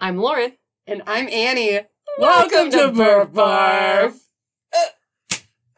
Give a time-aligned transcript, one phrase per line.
[0.00, 0.52] I'm Lauren.
[0.86, 1.80] And I'm Annie.
[2.18, 4.18] Welcome to Burp Barf.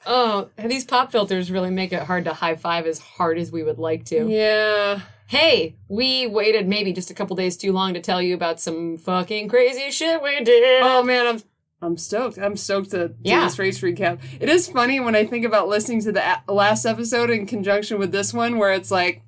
[0.05, 3.63] Oh, these pop filters really make it hard to high five as hard as we
[3.63, 4.27] would like to.
[4.29, 5.01] Yeah.
[5.29, 8.97] Hey, we waited maybe just a couple days too long to tell you about some
[8.97, 10.83] fucking crazy shit we did.
[10.83, 11.43] Oh man, I'm
[11.81, 12.39] I'm stoked.
[12.39, 13.45] I'm stoked to do Yeah.
[13.45, 14.19] this race recap.
[14.41, 17.99] It is funny when I think about listening to the a- last episode in conjunction
[17.99, 19.23] with this one, where it's like,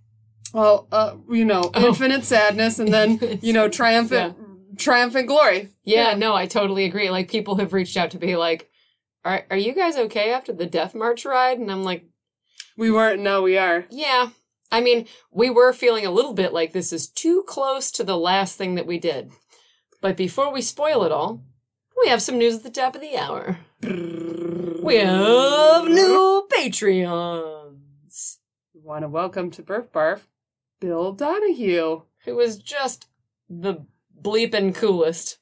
[0.52, 1.86] well, uh, you know, Oh.
[1.88, 4.36] infinite sadness, and then you know, triumphant,
[4.76, 5.70] triumphant glory.
[5.84, 6.16] yeah, yeah.
[6.16, 7.10] no, I totally agree.
[7.10, 8.70] Like people have reached out to be like,
[9.24, 12.04] "Are are you guys okay after the Death March ride?" And I'm like,
[12.76, 13.20] We weren't.
[13.22, 13.84] No, we are.
[13.90, 14.30] "Yeah."
[14.72, 18.16] I mean, we were feeling a little bit like this is too close to the
[18.18, 19.30] last thing that we did.
[20.00, 21.42] But before we spoil it all,
[22.02, 23.58] we have some news at the top of the hour.
[23.82, 28.38] We have new Patreons.
[28.74, 30.22] We want to welcome to Burp Barf,
[30.80, 32.02] Bill Donahue.
[32.24, 33.06] Who was just
[33.48, 33.86] the
[34.24, 35.38] bleeping coolest.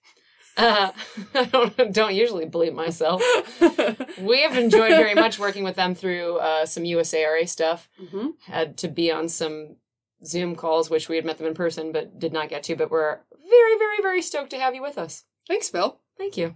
[0.56, 0.90] Uh,
[1.34, 3.22] I don't, don't usually bleep myself.
[4.18, 7.88] We have enjoyed very much working with them through uh, some USARA stuff.
[7.98, 9.76] hmm Had to be on some
[10.24, 12.76] Zoom calls, which we had met them in person but did not get to.
[12.76, 15.24] But we're very, very, very stoked to have you with us.
[15.48, 15.98] Thanks, Bill.
[16.18, 16.54] Thank you.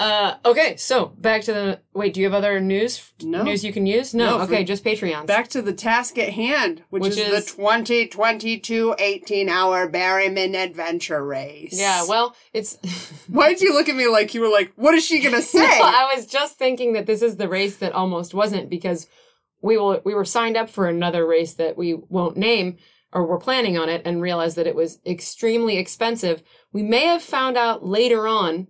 [0.00, 1.80] Uh, okay, so back to the.
[1.92, 3.12] Wait, do you have other news?
[3.22, 3.42] No.
[3.42, 4.14] News you can use?
[4.14, 4.38] No.
[4.38, 5.26] No, okay, just Patreon.
[5.26, 10.54] Back to the task at hand, which, Which is, is- the 2022 18 hour Berryman
[10.54, 11.78] Adventure Race.
[11.78, 12.76] yeah, well, it's.
[13.28, 15.58] Why'd you look at me like you were like, what is she gonna say?
[15.58, 19.06] No, I was just thinking that this is the race that almost wasn't because
[19.60, 22.78] we will we were signed up for another race that we won't name
[23.12, 26.42] or we're planning on it and realized that it was extremely expensive.
[26.72, 28.68] We may have found out later on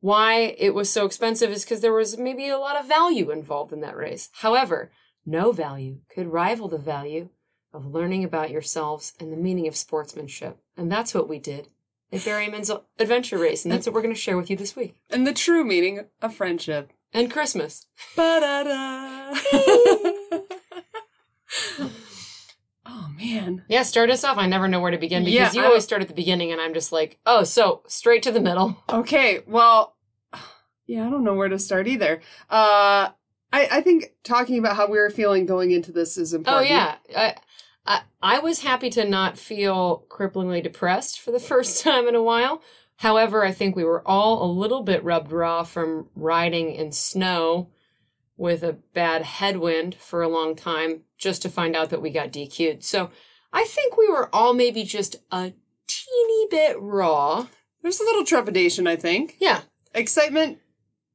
[0.00, 3.72] why it was so expensive is because there was maybe a lot of value involved
[3.72, 4.30] in that race.
[4.32, 4.90] However,
[5.26, 7.28] no value could rival the value
[7.72, 10.58] of learning about yourselves and the meaning of sportsmanship.
[10.76, 11.68] And that's what we did
[12.12, 13.64] at Berryman's Adventure Race.
[13.64, 14.96] And that's what we're going to share with you this week.
[15.10, 16.92] and the true meaning of friendship.
[17.12, 17.86] And Christmas.
[18.14, 19.34] Ba-da-da.
[22.86, 23.64] oh man.
[23.68, 24.38] Yeah, start us off.
[24.38, 26.52] I never know where to begin because Yeah, you I- always start at the beginning,
[26.52, 28.76] and I'm just like, oh, so straight to the middle.
[28.90, 29.96] Okay, well,
[30.86, 32.20] yeah, I don't know where to start either.
[32.48, 33.10] Uh,
[33.52, 36.66] I, I think talking about how we were feeling going into this is important.
[36.70, 37.34] Oh yeah, I,
[37.86, 42.22] I I was happy to not feel cripplingly depressed for the first time in a
[42.22, 42.62] while.
[42.96, 47.70] However, I think we were all a little bit rubbed raw from riding in snow
[48.40, 52.32] with a bad headwind for a long time, just to find out that we got
[52.32, 52.82] DQ'd.
[52.82, 53.10] So
[53.52, 55.52] I think we were all maybe just a
[55.86, 57.46] teeny bit raw.
[57.82, 59.36] There's a little trepidation, I think.
[59.38, 59.60] Yeah,
[59.94, 60.58] Excitement,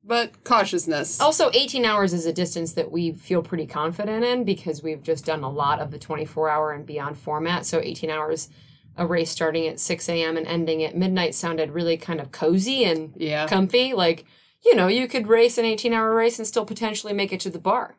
[0.03, 1.21] but cautiousness.
[1.21, 5.25] Also, 18 hours is a distance that we feel pretty confident in because we've just
[5.25, 7.65] done a lot of the 24 hour and beyond format.
[7.65, 8.49] So, 18 hours,
[8.97, 10.35] a race starting at 6 a.m.
[10.35, 13.47] and ending at midnight sounded really kind of cozy and yeah.
[13.47, 13.93] comfy.
[13.93, 14.25] Like,
[14.65, 17.49] you know, you could race an 18 hour race and still potentially make it to
[17.49, 17.95] the bar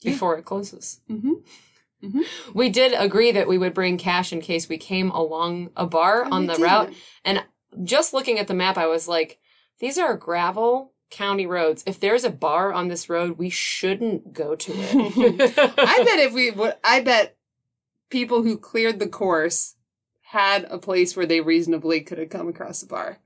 [0.00, 0.12] Yeah.
[0.12, 1.00] before it closes.
[1.10, 2.20] Mm-hmm.
[2.54, 6.24] We did agree that we would bring cash in case we came along a bar
[6.24, 6.94] on the route.
[7.24, 7.44] And
[7.84, 9.38] just looking at the map, I was like,
[9.80, 11.82] these are gravel county roads.
[11.86, 15.58] If there's a bar on this road, we shouldn't go to it.
[15.78, 17.36] I bet if we would, I bet
[18.10, 19.74] people who cleared the course
[20.22, 23.18] had a place where they reasonably could have come across a bar.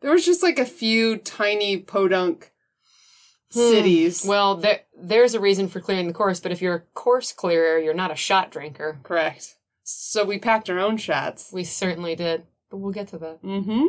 [0.00, 2.52] There was just like a few tiny podunk
[3.52, 3.60] Hmm.
[3.60, 4.24] cities.
[4.26, 7.78] Well, there, there's a reason for clearing the course, but if you're a course clearer,
[7.78, 9.00] you're not a shot drinker.
[9.02, 9.54] Correct.
[9.84, 11.50] So we packed our own shots.
[11.50, 13.42] We certainly did, but we'll get to that.
[13.42, 13.86] Mm-hmm.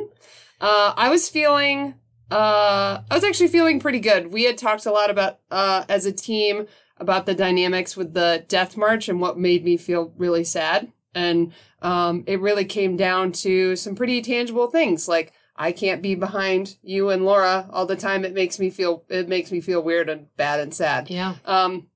[0.61, 1.95] Uh, I was feeling,
[2.31, 4.31] uh, I was actually feeling pretty good.
[4.31, 6.67] We had talked a lot about, uh, as a team
[6.97, 10.89] about the dynamics with the death march and what made me feel really sad.
[11.13, 16.15] And, um, it really came down to some pretty tangible things like, I can't be
[16.15, 18.23] behind you and Laura all the time.
[18.23, 21.09] It makes me feel, it makes me feel weird and bad and sad.
[21.09, 21.35] Yeah.
[21.45, 21.87] Um,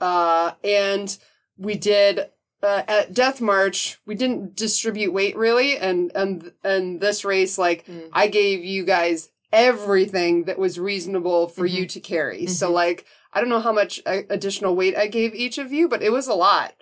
[0.00, 1.16] uh, and
[1.58, 2.20] we did
[2.62, 3.98] uh, at Death March.
[4.06, 8.08] We didn't distribute weight really, and and and this race, like Mm.
[8.12, 12.46] I gave you guys everything that was reasonable for you to carry.
[12.46, 12.72] So Mhm.
[12.72, 16.02] like I don't know how much uh, additional weight I gave each of you, but
[16.02, 16.74] it was a lot.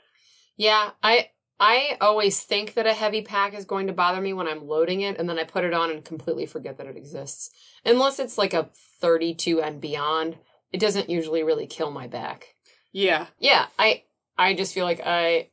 [0.57, 1.31] Yeah, I
[1.61, 5.03] I always think that a heavy pack is going to bother me when I'm loading
[5.03, 7.51] it, and then I put it on and completely forget that it exists.
[7.85, 8.71] Unless it's like a
[9.01, 10.37] 32 and beyond,
[10.73, 12.55] it doesn't usually really kill my back.
[12.93, 13.27] Yeah.
[13.39, 14.03] Yeah, I
[14.37, 15.51] I just feel like I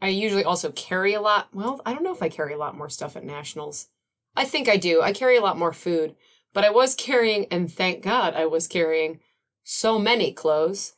[0.00, 1.48] I usually also carry a lot.
[1.52, 3.88] Well, I don't know if I carry a lot more stuff at nationals.
[4.34, 5.02] I think I do.
[5.02, 6.16] I carry a lot more food,
[6.54, 9.20] but I was carrying, and thank God I was carrying
[9.62, 10.94] so many clothes.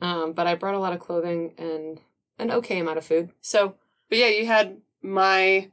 [0.00, 2.00] Um, but I brought a lot of clothing and
[2.38, 3.30] an okay amount of food.
[3.40, 3.76] So
[4.12, 5.70] But yeah, you had my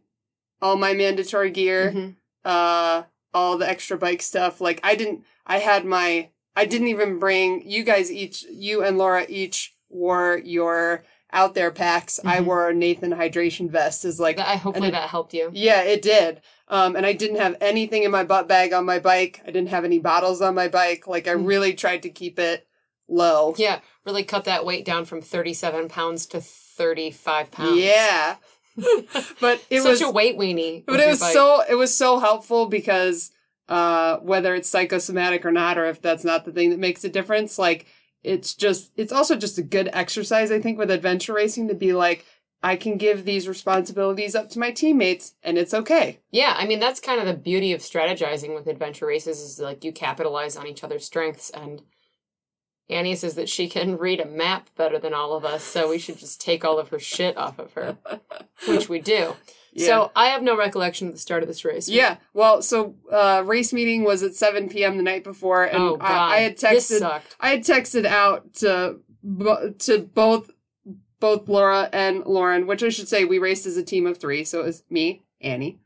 [0.62, 1.92] all my mandatory gear.
[1.94, 2.16] mhm.
[2.46, 3.04] uh
[3.34, 4.62] all the extra bike stuff.
[4.62, 8.98] Like I didn't I had my I didn't even bring you guys each you and
[8.98, 11.04] Laura each wore your
[11.34, 12.18] out there packs.
[12.24, 12.46] I Mhm.
[12.46, 15.50] wore a Nathan hydration vest is like I hopefully it- that helped you.
[15.54, 16.40] yeah, it did.
[16.70, 19.42] Um, and I didn't have anything in my butt bag on my bike.
[19.46, 21.08] I didn't have any bottles on my bike.
[21.08, 21.46] Like I Mm.
[21.46, 22.66] really tried to keep it
[23.10, 23.54] low.
[23.58, 26.40] Yeah, really cut that weight down from 37 pounds to
[26.80, 27.78] 35 pounds.
[27.78, 28.38] Yeah.
[29.42, 30.86] but it Such was a weight weenie.
[30.86, 31.34] but it was bike.
[31.34, 33.32] so it was so helpful because
[33.68, 37.10] uh whether it's psychosomatic or not or if that's not the thing that makes a
[37.10, 37.86] difference like
[38.24, 41.92] it's just it's also just a good exercise i think with adventure racing to be
[41.94, 42.26] like
[42.64, 46.80] i can give these responsibilities up to my teammates and it's okay Yeah, I mean
[46.80, 50.66] that's kind of the beauty of strategizing with adventure races is like you capitalize on
[50.68, 51.82] each other's strengths and
[52.90, 55.98] Annie says that she can read a map better than all of us, so we
[56.00, 57.98] should just take all of her shit off of her,
[58.68, 59.36] which we do.
[59.72, 59.86] Yeah.
[59.86, 61.88] So I have no recollection of the start of this race.
[61.88, 65.98] yeah well so uh race meeting was at 7 p.m the night before and oh
[65.98, 67.22] god, I, I had texted.
[67.40, 68.98] I had texted out to
[69.80, 70.50] to both
[71.20, 74.44] both Laura and Lauren, which I should say we raced as a team of three.
[74.44, 75.80] So it was me, Annie,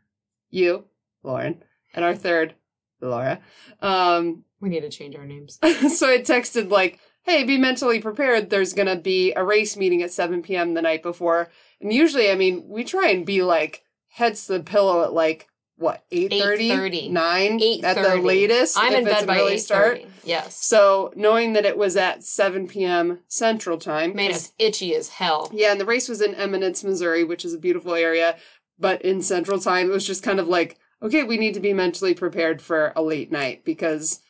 [0.49, 0.85] you,
[1.23, 1.63] Lauren,
[1.93, 2.53] and our third,
[3.01, 3.41] Laura.
[3.81, 5.59] Um, We need to change our names.
[5.97, 8.49] so I texted like, "Hey, be mentally prepared.
[8.49, 10.73] There's gonna be a race meeting at 7 p.m.
[10.73, 11.49] the night before."
[11.81, 15.49] And usually, I mean, we try and be like heads to the pillow at like
[15.75, 17.11] what 8.30 8:30.
[17.11, 20.01] 9 at the latest I'm if in bed by early eight start.
[20.23, 23.19] Yes, so knowing that it was at 7 p.m.
[23.27, 24.15] Central Time.
[24.15, 25.51] made us itchy as hell.
[25.51, 28.37] Yeah, and the race was in Eminence, Missouri, which is a beautiful area.
[28.79, 31.73] But in Central Time, it was just kind of like, okay, we need to be
[31.73, 34.21] mentally prepared for a late night because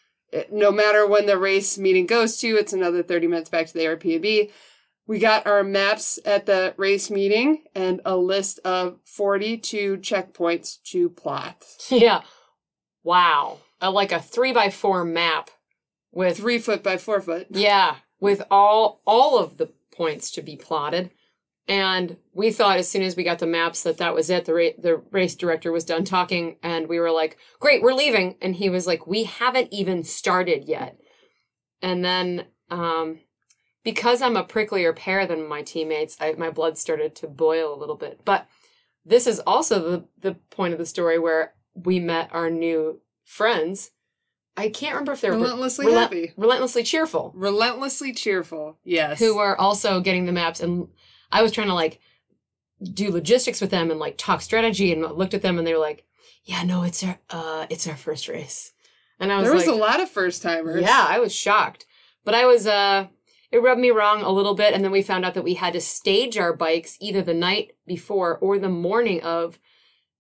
[0.52, 3.82] no matter when the race meeting goes to, it's another 30 minutes back to the
[3.82, 4.52] Airbnb.
[5.06, 11.10] We got our maps at the race meeting and a list of 42 checkpoints to
[11.10, 11.64] plot.
[11.90, 12.22] Yeah,
[13.04, 15.50] wow, a, like a three by four map
[16.12, 17.48] with Three foot by four foot.
[17.50, 21.12] Yeah, with all all of the points to be plotted.
[21.68, 24.46] And we thought as soon as we got the maps that that was it.
[24.46, 28.36] The ra- the race director was done talking, and we were like, "Great, we're leaving."
[28.42, 30.98] And he was like, "We haven't even started yet."
[31.82, 33.20] And then, um,
[33.84, 37.80] because I'm a pricklier pair than my teammates, I, my blood started to boil a
[37.80, 38.20] little bit.
[38.26, 38.46] But
[39.06, 43.92] this is also the the point of the story where we met our new friends.
[44.56, 46.34] I can't remember if they were Relentlessly relent- happy.
[46.38, 48.78] relentlessly cheerful Relentlessly cheerful.
[48.84, 49.18] Yes.
[49.18, 50.90] who were also getting the maps and
[51.34, 52.00] I was trying to like
[52.82, 55.80] do logistics with them and like talk strategy and looked at them and they were
[55.80, 56.06] like,
[56.44, 58.72] "Yeah, no, it's our uh it's our first race."
[59.20, 60.82] And I was there was like, a lot of first timers.
[60.82, 61.86] "Yeah, I was shocked."
[62.24, 63.08] But I was uh
[63.52, 65.74] it rubbed me wrong a little bit and then we found out that we had
[65.74, 69.60] to stage our bikes either the night before or the morning of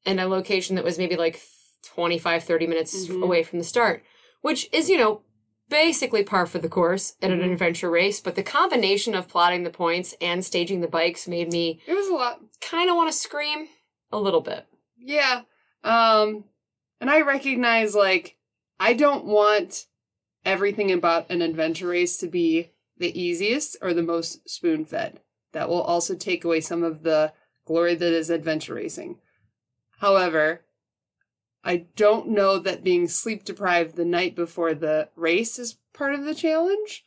[0.06, 1.42] in a location that was maybe like
[1.83, 3.24] 25 30 minutes Mhm.
[3.24, 4.04] away from the start,
[4.42, 5.21] which is, you know,
[5.69, 7.54] basically par for the course at an Mhm.
[7.54, 11.81] adventure race, but the combination of plotting the points and staging the bikes made me
[11.88, 12.42] It was a lot.
[12.62, 13.69] kind of want to scream
[14.12, 14.65] a little bit.
[14.98, 15.44] Yeah.
[15.83, 16.45] Um
[17.01, 18.38] and I recognize like
[18.80, 19.88] I don't want
[20.45, 25.19] everything about an adventure race to be the easiest or the most spoon-fed.
[25.54, 27.33] That will also take away some of the
[27.66, 29.19] glory that is adventure racing.
[30.00, 30.66] However,
[31.63, 36.26] I don't know that being sleep deprived the night before the race is part of
[36.26, 37.06] the challenge.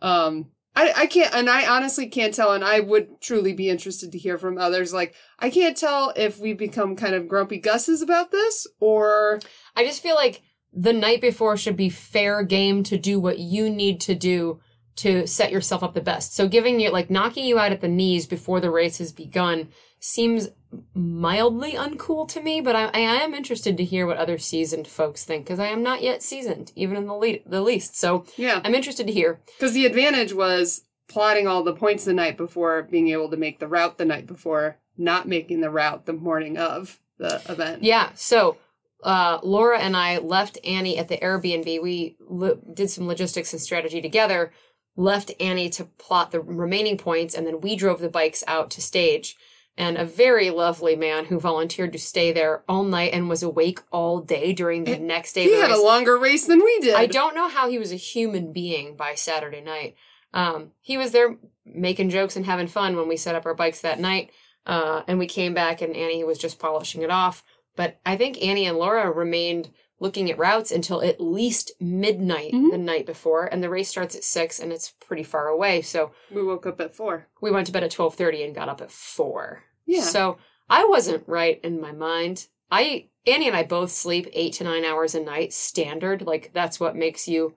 [0.00, 4.12] Um, I, I can't, and I honestly can't tell, and I would truly be interested
[4.12, 4.92] to hear from others.
[4.92, 9.40] Like, I can't tell if we become kind of grumpy Gusses about this, or
[9.74, 10.42] I just feel like
[10.72, 14.60] the night before should be fair game to do what you need to do
[14.96, 16.34] to set yourself up the best.
[16.34, 19.68] So giving you like knocking you out at the knees before the race has begun
[20.00, 20.48] seems
[20.94, 25.24] mildly uncool to me, but I, I am interested to hear what other seasoned folks
[25.24, 27.98] think because I am not yet seasoned, even in the le- the least.
[27.98, 29.40] So yeah, I'm interested to hear.
[29.58, 33.58] because the advantage was plotting all the points the night before, being able to make
[33.58, 37.82] the route the night before, not making the route the morning of the event.
[37.82, 38.10] Yeah.
[38.14, 38.56] So
[39.04, 41.80] uh, Laura and I left Annie at the Airbnb.
[41.80, 44.52] We lo- did some logistics and strategy together.
[44.96, 48.80] Left Annie to plot the remaining points, and then we drove the bikes out to
[48.80, 49.36] stage.
[49.78, 53.80] And a very lovely man who volunteered to stay there all night and was awake
[53.92, 55.44] all day during the It- next day.
[55.44, 56.94] He had a longer race than we did.
[56.94, 59.94] I don't know how he was a human being by Saturday night.
[60.32, 63.80] Um, he was there making jokes and having fun when we set up our bikes
[63.82, 64.30] that night.
[64.64, 67.44] Uh, and we came back and Annie was just polishing it off.
[67.76, 72.70] But I think Annie and Laura remained looking at routes until at least midnight Mhm.
[72.70, 73.46] the night before.
[73.46, 75.80] And the race starts at six and it's pretty far away.
[75.82, 77.28] So We woke up at four.
[77.40, 79.64] we went to bed at twelve thirty and got up at four.
[79.86, 80.02] Yeah.
[80.02, 80.38] So
[80.68, 82.48] I wasn't right in my mind.
[82.70, 86.22] I Annie and I both sleep eight to nine hours a night, standard.
[86.22, 87.54] Like that's what makes you.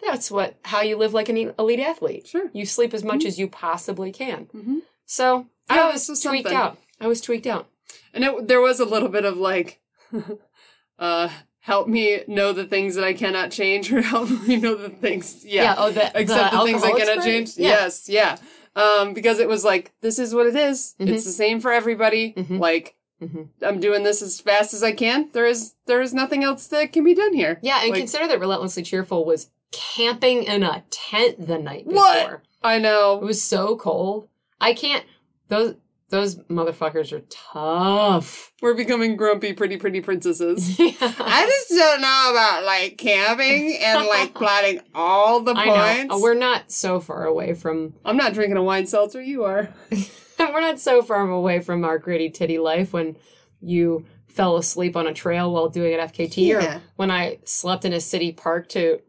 [0.00, 2.26] That's what how you live like an elite athlete.
[2.28, 2.50] Sure.
[2.52, 3.26] You sleep as much Mhm.
[3.26, 4.46] as you possibly can.
[4.54, 4.78] Mm-hmm.
[5.06, 6.56] So Yeah, I was is tweaked something.
[6.56, 6.78] out.
[7.00, 7.68] I was tweaked out.
[8.12, 9.80] And it, there was a little bit of like,
[10.98, 11.28] uh,
[11.64, 15.44] help me know the things that I cannot change, or help me know the things.
[15.44, 15.74] Yeah.
[15.78, 17.24] oh, the Except the, things I cannot spray?
[17.24, 17.56] change.
[17.56, 17.68] Yeah.
[17.68, 18.08] Yes.
[18.08, 18.36] Yeah.
[18.76, 20.94] Um, because it was like, this is what it is.
[21.00, 21.08] Mhm.
[21.08, 22.34] It's the same for everybody.
[22.36, 22.58] Mhm.
[22.60, 23.48] Like, Mhm.
[23.62, 25.30] I'm doing this as fast as I can.
[25.32, 27.58] There is, there is nothing else that can be done here.
[27.62, 32.02] Yeah, and Like- consider that Relentlessly Cheerful was camping in a tent the night before.
[32.02, 32.40] What?
[32.62, 33.18] I know.
[33.22, 34.28] It was so cold.
[34.60, 35.04] I can't.
[35.48, 35.76] Those
[36.14, 38.52] those motherfuckers are tough.
[38.62, 40.76] We're becoming grumpy, pretty, pretty princesses.
[40.80, 45.64] I I just don't know about like camping and like plotting all the I
[45.98, 46.14] points.
[46.14, 46.20] know.
[46.20, 47.94] We're not so far away from.
[48.04, 49.20] I'm not drinking a wine seltzer.
[49.20, 49.74] You are.
[50.38, 53.16] We're not so far away from our gritty titty life when
[53.60, 56.76] you fell asleep on a trail while doing an FKT, Yeah.
[56.76, 59.00] or when I slept in a city park to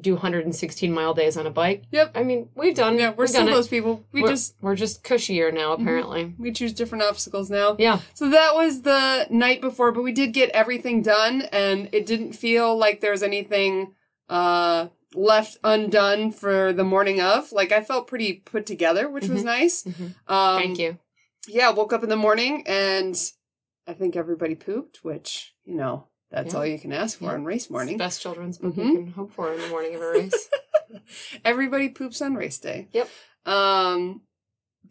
[0.00, 1.84] do 116 mile days on a bike.
[1.90, 2.12] Yep.
[2.14, 2.98] I mean, we've done.
[2.98, 4.04] Yeah, we're still those people.
[4.12, 6.34] We we're, just we're just cushier now, apparently.
[6.38, 7.76] we choose different obstacles now.
[7.78, 8.00] Yeah.
[8.14, 12.32] So that was the night before, but we did get everything done, and it didn't
[12.34, 13.94] feel like there was anything
[14.28, 17.52] uh left undone for the morning of.
[17.52, 19.46] Like I felt pretty put together, which was Mhm.
[19.46, 19.82] nice.
[19.84, 20.14] Mhm.
[20.28, 20.98] Um, Thank you.
[21.48, 23.16] Yeah, woke up in the morning and
[23.86, 26.58] I think everybody pooped, which you know that's Yeah.
[26.60, 27.30] all you can ask for Yeah.
[27.32, 27.96] on race morning.
[27.96, 28.86] best children's book Mhm.
[28.86, 30.50] you can hope for in the morning of a race.
[31.44, 32.88] Everybody poops on race day.
[32.92, 33.08] Yep.
[33.46, 34.22] Um,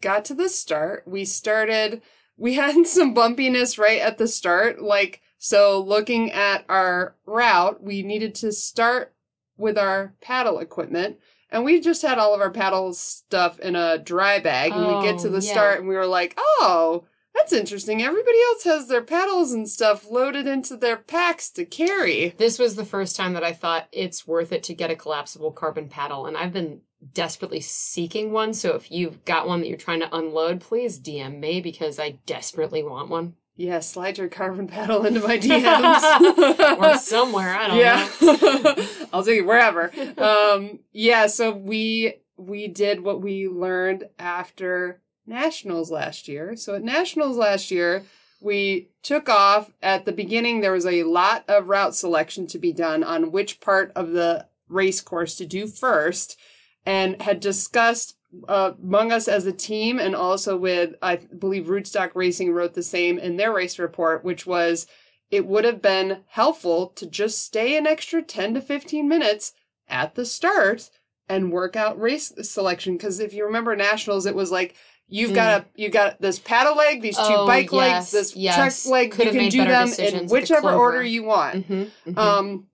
[0.00, 1.04] got to the start.
[1.06, 2.02] We started,
[2.36, 4.82] we had some bumpiness right at the start.
[4.82, 9.14] Like, so looking at our route, we needed to start
[9.56, 11.18] with our paddle equipment.
[11.48, 14.72] And we just had all of our paddle stuff in a dry bag.
[14.72, 15.52] And we get to Oh, the yeah.
[15.52, 17.04] start and we were like, oh,
[17.36, 18.02] that's interesting.
[18.02, 22.34] Everybody else has their paddles and stuff loaded into their packs to carry.
[22.38, 25.52] this was the first time that I thought it's worth it to get a collapsible
[25.52, 26.80] carbon paddle, and I've been
[27.12, 28.54] desperately seeking one.
[28.54, 32.18] So if you've got one that you're trying to unload, please DM me because I
[32.26, 33.34] desperately want one.
[33.56, 36.78] Yeah, slide your carbon paddle into my DMs.
[36.78, 38.08] or somewhere, I don't yeah.
[38.20, 38.86] know.
[39.12, 39.90] I'll take it wherever.
[40.18, 46.56] Um, yeah, so we we did what we learned after nationals last year.
[46.56, 48.04] So at nationals last year,
[48.40, 52.72] we took off at the beginning there was a lot of route selection to be
[52.72, 56.38] done on which part of the race course to do first
[56.84, 58.16] and had discussed
[58.48, 62.82] uh, among us as a team and also with I believe Rootstock Racing wrote the
[62.82, 64.86] same in their race report which was
[65.30, 69.52] it would have been helpful to just stay an extra 10 to 15 minutes
[69.88, 70.90] at the start
[71.28, 74.74] and work out race selection because if you remember nationals it was like
[75.08, 77.22] you've got a you got this paddle leg these two.
[77.24, 78.82] Oh, bike yes, legs this yes.
[78.84, 82.18] trek leg Could you can do them in whichever order you want Mhm, mhm.
[82.18, 82.66] um,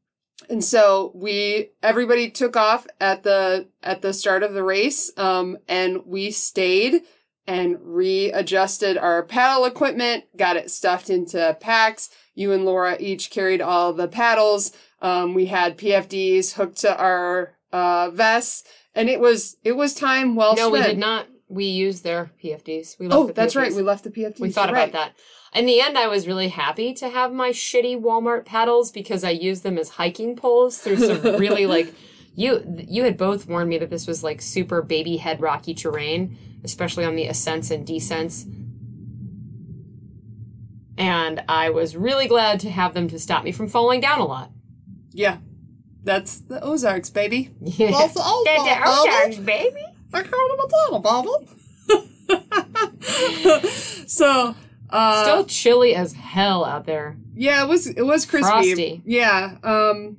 [0.49, 5.59] and so we everybody took off at the at the start of the race, um,
[5.69, 7.03] and we stayed
[7.47, 12.11] and readjusted our paddle equipment, got it stuffed into packs.
[12.35, 14.73] You and Laura each carried all the paddles.
[15.01, 20.35] Um, we had PFDs hooked to our uh, vests, and it was it was time
[20.37, 20.73] well no, spent.
[20.73, 21.27] we did not.
[21.53, 22.99] We used their PFDs.
[22.99, 23.73] We left Oh, the that's right.
[23.75, 24.41] We left the PFDs.
[24.41, 25.15] We thought You're about right.
[25.53, 25.59] that.
[25.59, 29.31] In the end, I was really happy to have my shitty Walmart paddles because I
[29.31, 31.93] used them as hiking poles through some really like
[32.35, 36.39] you you had both warned me that this was like super baby head rocky terrain,
[36.65, 38.47] especially on the ascents and descents.
[40.97, 44.25] And I was really glad to have them to stop me from falling down a
[44.25, 44.51] lot.
[45.11, 45.39] Yeah,
[46.05, 47.51] that's the Ozarks, baby.
[47.61, 47.91] Yeah.
[47.91, 49.85] That's the Ozarks, baby.
[50.13, 50.27] Baby.
[50.27, 51.49] I called him a bottle bottle.
[54.07, 54.55] so,
[54.91, 57.17] uh, Still chilly as hell out there.
[57.35, 58.49] yeah, it was it was crispy.
[58.51, 59.03] Frosty.
[59.05, 59.57] Yeah.
[59.63, 60.19] Um,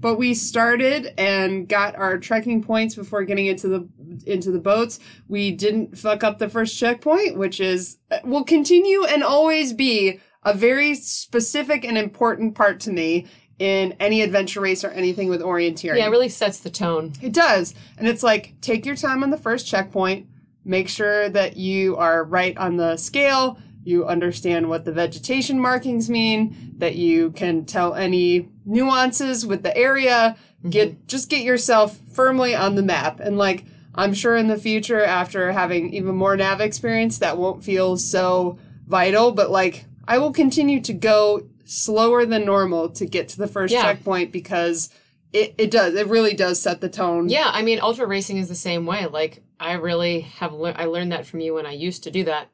[0.00, 3.88] but we started and got our trekking points before getting into the
[4.26, 5.00] into the boats.
[5.26, 10.54] We didn't fuck up the first checkpoint, which is will continue and always be a
[10.54, 13.26] very specific and important part to me
[13.58, 15.98] in any adventure race or anything with orienteering.
[15.98, 17.12] Yeah, it really sets the tone.
[17.20, 17.74] It does.
[17.96, 20.26] And it's like, take your time on the first checkpoint,
[20.64, 26.10] make sure that you are right on the scale, you understand what the vegetation markings
[26.10, 30.70] mean, that you can tell any nuances with the area, mm-hmm.
[30.70, 33.18] get just get yourself firmly on the map.
[33.18, 37.64] And like I'm sure in the future after having even more nav experience that won't
[37.64, 43.28] feel so vital, but like I will continue to go slower than normal to get
[43.28, 43.82] to the first Yeah.
[43.82, 44.90] checkpoint because
[45.32, 45.94] it, it does.
[45.94, 47.28] It really does set the tone.
[47.28, 49.06] Yeah, I mean, ultra racing is the same way.
[49.06, 50.78] Like, I really have learned.
[50.78, 52.48] I learned that from you when I used to do that.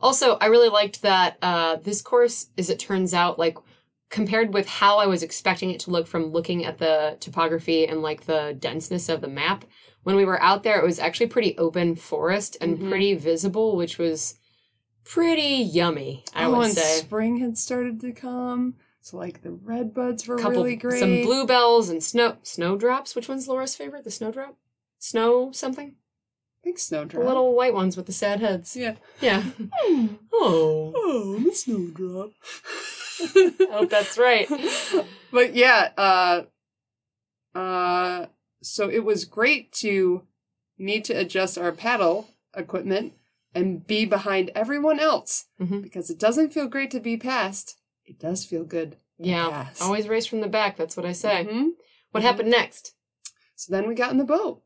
[0.00, 3.58] Also, I really liked that uh, this course, as it turns out, like
[4.10, 8.00] compared with how I was expecting it to look from looking at the topography and
[8.02, 9.64] like the denseness of the map,
[10.04, 12.88] when we were out there, it was actually pretty open forest and Mhm.
[12.88, 14.36] pretty visible, which was
[15.04, 16.24] pretty yummy.
[16.34, 17.00] I oh, would say.
[17.00, 18.74] spring had started to come.
[19.02, 21.00] So like the red buds were couple really great.
[21.00, 23.14] some bluebells and snow snowdrops.
[23.14, 24.04] Which one's Laura's favorite?
[24.04, 24.56] The snowdrop?
[24.98, 25.94] Snow something?
[26.60, 27.22] I think snowdrop.
[27.22, 28.76] The little white ones with the sad heads.
[28.76, 28.96] yeah.
[29.20, 29.44] Yeah.
[30.32, 30.92] Oh.
[30.94, 32.30] Oh, I'm a snowdrop.
[33.20, 34.48] I hope that's right.
[35.32, 36.42] but yeah, uh
[37.54, 38.26] uh
[38.62, 40.22] so it was great to
[40.78, 43.14] need to adjust our paddle equipment
[43.54, 45.82] and be behind everyone else Mhm.
[45.82, 47.78] because it doesn't feel great to be passed.
[48.04, 48.96] It does feel good.
[49.18, 49.68] Yeah.
[49.80, 51.46] Always race from the back, that's what I say.
[51.50, 51.70] Mhm.
[52.12, 52.94] What happened next?
[53.56, 54.62] So then we got in the boat.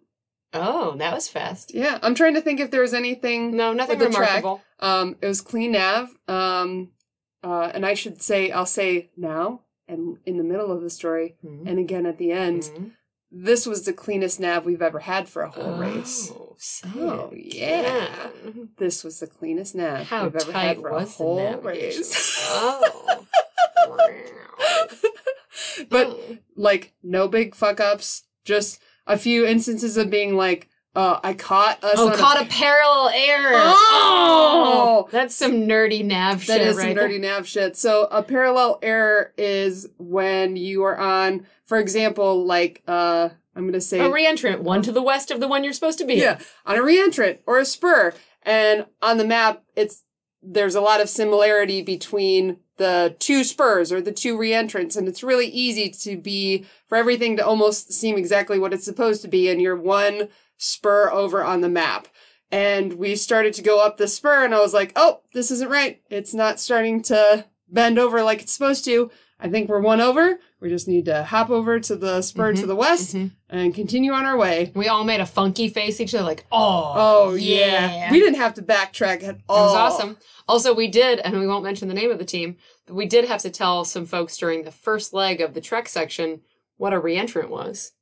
[0.53, 1.75] Oh, that was fast.
[1.75, 3.57] Yeah, I'm trying to think if there was anything.
[3.57, 4.45] No, nothing the track.
[4.45, 4.63] remarkable.
[4.79, 6.11] Um, it was clean nav.
[6.29, 6.93] Um,
[7.43, 11.37] uh, and I should say, I'll say now and in the middle of the story,
[11.45, 11.69] Mhm.
[11.69, 12.95] and again at the end.
[13.37, 16.31] This was the cleanest nav we've ever had for a whole race.
[16.33, 18.29] Oh, say Oh, it yeah.
[18.79, 22.31] This was the cleanest nav How we've ever had for a whole race.
[22.57, 23.27] Oh.
[23.89, 24.87] Wow.
[25.89, 26.19] but
[26.57, 31.83] like no big fuck ups, just a few instances of being like, uh, I caught
[31.83, 31.99] us.
[31.99, 33.53] Oh, caught a parallel error.
[33.57, 35.09] Oh!
[35.11, 37.77] that's some nerdy nav That shit is right some nerdy nav shit.
[37.77, 43.81] So a parallel error is when you are on, for example, like uh, I'm gonna
[43.81, 43.99] say.
[44.01, 46.15] A reentrant, one to the west of the one you're supposed to be.
[46.15, 50.05] yeah, on a reentrant or a spur, and on the map, it's
[50.43, 55.23] there's a lot of similarity between the two spurs or the two reentrants, and it's
[55.23, 59.49] really easy to be for everything to almost seem exactly what it's supposed to be,
[59.49, 62.09] and you're one spur over on the map.
[62.51, 65.71] And we started to go up the spur, and I was like, "Oh, this isn't
[65.71, 66.01] right.
[66.11, 69.11] It's not starting to bend over like it's supposed to.
[69.41, 70.39] I think we're one over.
[70.61, 73.33] We just need to hop over to the spur to Mhm, the west Mhm.
[73.51, 76.93] and continue on our way." We all made a funky face each other, like, oh,
[76.97, 78.11] Oh yeah.
[78.13, 79.65] We didn't have to backtrack at all.
[79.65, 80.19] It was awesome.
[80.47, 83.25] Also, we did, and we won't mention the name of the team, but we did
[83.25, 86.43] have to tell some folks during the first leg of the Trek section
[86.77, 87.93] what a reentrant was.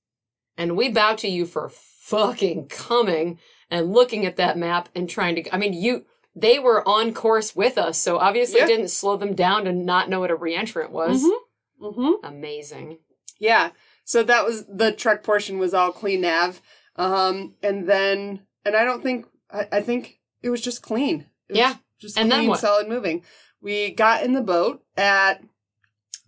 [0.59, 1.70] And we bow to you for
[2.02, 3.38] fucking coming
[3.70, 5.54] and looking at that map and trying to.
[5.54, 6.04] I mean, you.
[6.34, 10.08] They were on course with us, so obviously it didn't slow them down to not
[10.08, 11.22] know what a reentrant was.
[11.22, 11.36] Mhm.
[11.82, 12.24] Mm-hmm.
[12.26, 12.98] Amazing.
[13.38, 13.72] Yeah.
[14.04, 16.62] So that was the trek portion was all clean nav.
[16.96, 21.26] Um, and then, and I don't think, I, I think it was just clean.
[21.48, 21.74] It was Yeah.
[22.00, 22.60] Just And then clean, what?
[22.60, 23.22] solid moving.
[23.60, 25.42] We got in the boat at,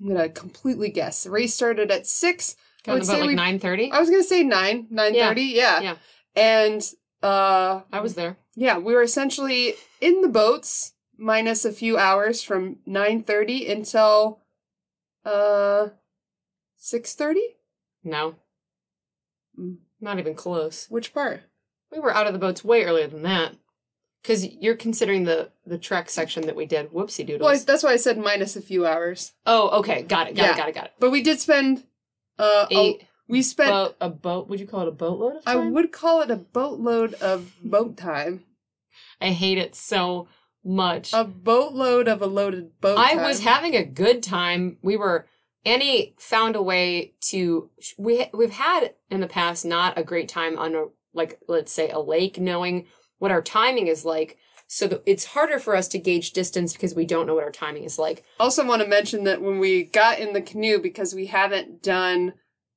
[0.01, 1.25] I'm going to completely guess.
[1.25, 2.57] The race started at six.
[2.87, 3.91] I Got would about say like nine thirty.
[3.91, 5.53] I was going to say nine, 9.30.
[5.55, 5.81] Yeah.
[5.81, 5.97] Yeah.
[6.37, 6.83] And,
[7.23, 8.37] uh, I was there.
[8.57, 14.41] Yeah, we were essentially in the boats minus a few hours from 9:30 until
[15.25, 15.89] uh
[16.79, 17.41] 6:30?
[18.05, 18.35] No,
[19.59, 19.79] Mm.
[20.01, 20.87] not even close.
[20.91, 21.43] Which part?
[21.91, 23.55] We were out of the boats way earlier than that.
[24.21, 26.91] Because you're considering the the trek section that we did.
[26.93, 27.47] Whoopsie doodles.
[27.47, 29.33] Well, that's why I said minus a few hours.
[29.47, 30.03] oh, okay.
[30.03, 30.37] Got it.
[30.37, 30.53] Got Yeah.
[30.53, 30.57] it.
[30.57, 30.75] Got it.
[30.75, 30.93] Got it.
[30.99, 31.85] But we did spend
[32.39, 34.49] uh a- we spent boat, a boat.
[34.49, 37.97] Would you call it a boatload of I would call it a boatload of boat
[38.11, 38.45] time.
[39.21, 40.29] I hate it so
[40.65, 41.13] much.
[41.13, 43.23] A boatload of a loaded boat I time.
[43.25, 44.79] was having a good time.
[44.83, 45.27] We were.
[45.67, 47.71] Annie found a way to.
[47.97, 51.89] We we've had in the past not a great time on a like let's say
[51.89, 52.87] a lake, knowing
[53.19, 54.37] what our timing is like.
[54.75, 57.85] So it's harder for us to gauge distance because we don't know what our timing
[57.85, 58.25] is like.
[58.41, 62.35] also want to mention that when we got in the canoe because we haven't done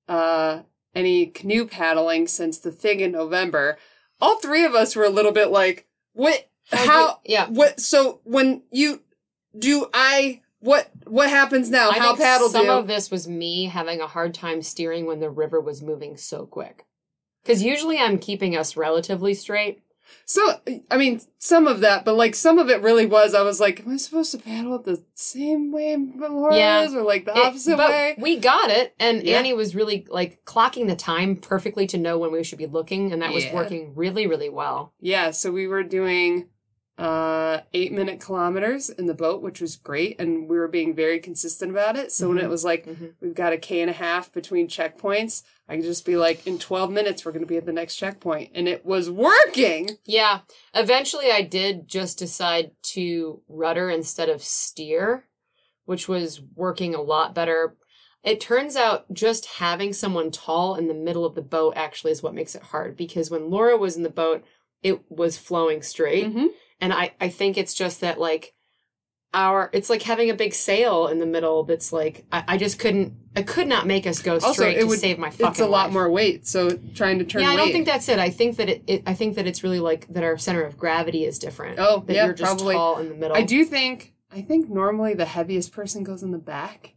[0.07, 0.62] uh
[0.93, 3.79] any canoe paddling since the thing in November,
[4.21, 6.47] all three of us were a little bit like, "What?
[6.71, 7.19] How?
[7.25, 7.47] Yeah.
[7.49, 7.79] What?
[7.79, 9.01] So when you
[9.57, 10.91] do, I what?
[11.05, 11.89] What happens now?
[11.89, 15.19] I how paddle some do?" of this was me having a hard time steering when
[15.19, 16.86] the river was moving so quick.
[17.43, 19.81] Because usually I'm keeping us relatively straight.
[20.26, 20.60] So
[20.91, 23.34] I mean, some of that, but like some of it really was.
[23.34, 26.84] I was like, "Am I supposed to paddle it the same way Laura Yeah.
[26.84, 29.38] is, or like the It- opposite but way?" We got it, and Yeah.
[29.39, 33.12] Annie was really like clocking the time perfectly to know when we should be looking,
[33.13, 34.93] and that was working really, really well.
[35.00, 36.50] Yeah, so we were doing
[36.97, 41.19] uh eight minute kilometers in the boat, which was great, and we were being very
[41.19, 42.12] consistent about it.
[42.12, 42.43] So when Mhm.
[42.43, 43.13] it was like Mhm.
[43.21, 46.57] we've got a K and a half between checkpoints, I could just be like, in
[46.57, 48.51] twelve minutes we're gonna be at the next checkpoint.
[48.55, 49.97] And it was working.
[50.05, 50.39] Yeah.
[50.73, 55.25] Eventually, I did just decide to rudder instead of steer,
[55.86, 57.77] which was working a lot better.
[58.23, 62.23] It turns out just having someone tall in the middle of the boat actually is
[62.23, 64.43] what makes it hard because when Laura was in the boat,
[64.81, 66.25] it was flowing straight.
[66.33, 66.47] Mhm.
[66.80, 68.54] And I, I think it's just that like
[69.34, 72.80] our it's like having a big sail in the middle that's like I, I just
[72.80, 75.48] couldn't I could not make us go straight Also, it to would- save my fucking
[75.48, 75.94] It's a lot life.
[75.94, 78.20] more weight, so trying to turn yeah, I don't think that's it.
[78.20, 80.78] I think that it, it I think that it's really like that our center of
[80.78, 81.78] gravity is different.
[81.80, 82.76] Oh, that yeah, you're just probably.
[82.76, 83.36] tall in the middle.
[83.36, 86.94] I do think I think normally the heaviest person goes in the back.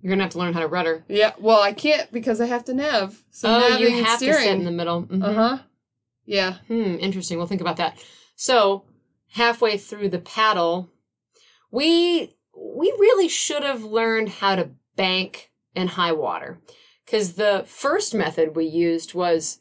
[0.00, 1.04] You're gonna have to learn how to rudder.
[1.08, 3.22] Yeah, well, I can't because I have to nav.
[3.30, 5.02] So oh, you have to sit in the middle.
[5.02, 5.22] Mm-hmm.
[5.22, 5.58] Uh huh.
[6.24, 6.54] Yeah.
[6.68, 7.36] Hmm, interesting.
[7.38, 7.98] We'll think about that.
[8.34, 8.84] So,
[9.32, 10.90] halfway through the paddle,
[11.70, 16.60] we we really should have learned how to bank in high water.
[17.06, 19.60] Cuz the first method we used was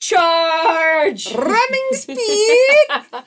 [0.00, 2.58] charge Running speed.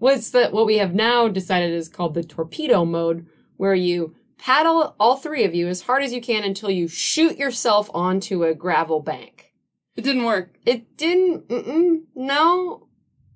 [0.00, 4.94] was the what we have now decided is called the torpedo mode where you paddle
[4.98, 8.54] all three of you as hard as you can until you shoot yourself onto a
[8.54, 9.52] gravel bank.
[9.96, 10.54] It didn't work.
[10.64, 11.48] It didn't.
[11.48, 12.87] Mm-mm, no,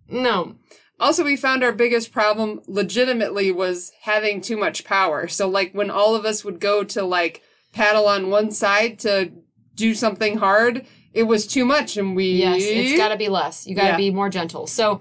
[0.08, 0.56] no.
[1.00, 5.26] Also, we found our biggest problem legitimately was having too much power.
[5.26, 9.32] So, like, when all of us would go to, like, paddle on one side to
[9.74, 11.96] do something hard, it was too much.
[11.96, 12.32] And we.
[12.34, 13.66] Yes, it's got to be less.
[13.66, 13.96] You got to Yeah.
[13.96, 14.68] be more gentle.
[14.68, 15.00] So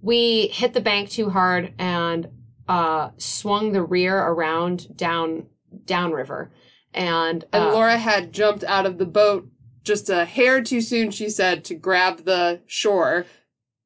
[0.00, 2.28] we hit the bank too hard and
[2.66, 5.46] uh, swung the rear around down
[5.84, 6.50] downriver,
[6.94, 9.48] and, And uh, Laura had jumped out of the boat
[9.82, 13.26] just a hair too soon, she said, to grab the shore.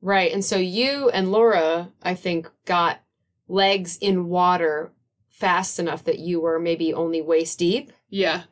[0.01, 0.33] Right.
[0.33, 3.01] And so you and Laura, I think, got
[3.49, 4.93] legs in water
[5.29, 8.43] fast enough that you were maybe only waist deep, Yeah.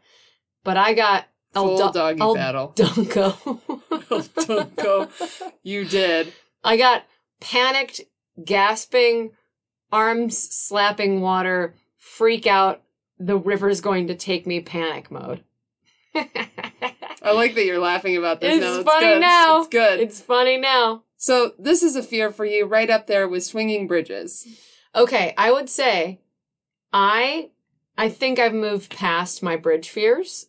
[0.65, 2.73] but I got Full El, doggy El paddle.
[2.77, 3.61] Dunko.
[4.11, 5.53] El Dunko.
[5.63, 6.33] You did.
[6.63, 7.05] I got
[7.41, 8.03] panicked,
[8.45, 9.33] gasping,
[9.91, 12.83] arms slapping water, freak out,
[13.19, 15.43] the river's going to take me panic mode.
[16.15, 18.83] I like that you're laughing about this It's now.
[18.83, 19.21] funny good.
[19.21, 19.59] now.
[19.61, 20.01] It's good.
[20.01, 21.03] it's funny now.
[21.27, 24.47] So, this is a fear for you right up there with swinging bridges.
[24.95, 26.21] Okay, I would say
[26.93, 27.51] I
[27.99, 30.47] I think I've moved past my bridge fears.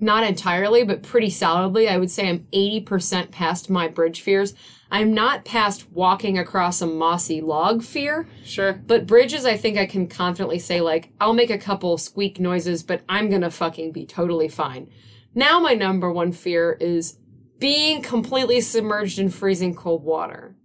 [0.00, 1.88] Not entirely, but pretty solidly.
[1.88, 4.52] I would say I'm 80% past my bridge fears.
[4.90, 8.26] I'm not past walking across a mossy log fear.
[8.44, 8.72] Sure.
[8.72, 12.82] But bridges, I think I can confidently say, like, I'll make a couple squeak noises,
[12.82, 14.90] but I'm gonna fucking be totally fine.
[15.36, 17.19] Now, my number one fear is
[17.60, 20.56] being completely submerged in freezing cold water.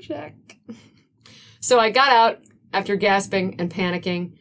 [0.00, 0.34] Check.
[1.60, 2.40] So I got out
[2.72, 4.32] after gasping and panicking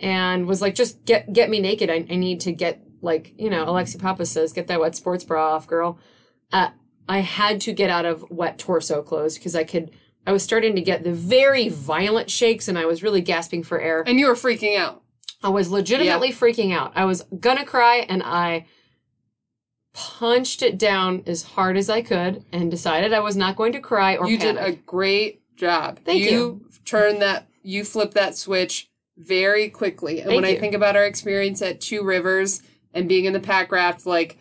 [0.00, 1.90] and was like, just get get me naked.
[1.90, 5.22] I, I need to get, like, you know, Alexi Pappas says, get that wet sports
[5.22, 5.98] bra off, girl.
[6.52, 6.70] Uh,
[7.08, 9.90] I had to get out of wet torso clothes because I could,
[10.26, 13.80] I was starting to get the very violent shakes and I was really gasping for
[13.80, 14.02] air.
[14.06, 15.02] And you were freaking out.
[15.42, 16.92] I was legitimately freaking out.
[16.94, 18.66] I was gonna cry and I
[19.94, 23.80] punched it down as hard as I could and decided I was not going to
[23.80, 26.00] cry or you did a great job.
[26.04, 26.30] Thank you.
[26.30, 30.20] You turned that, you flipped that switch very quickly.
[30.20, 32.62] And Thank when I think about our experience at Two Rivers
[32.94, 34.38] and being in the pack raft, like,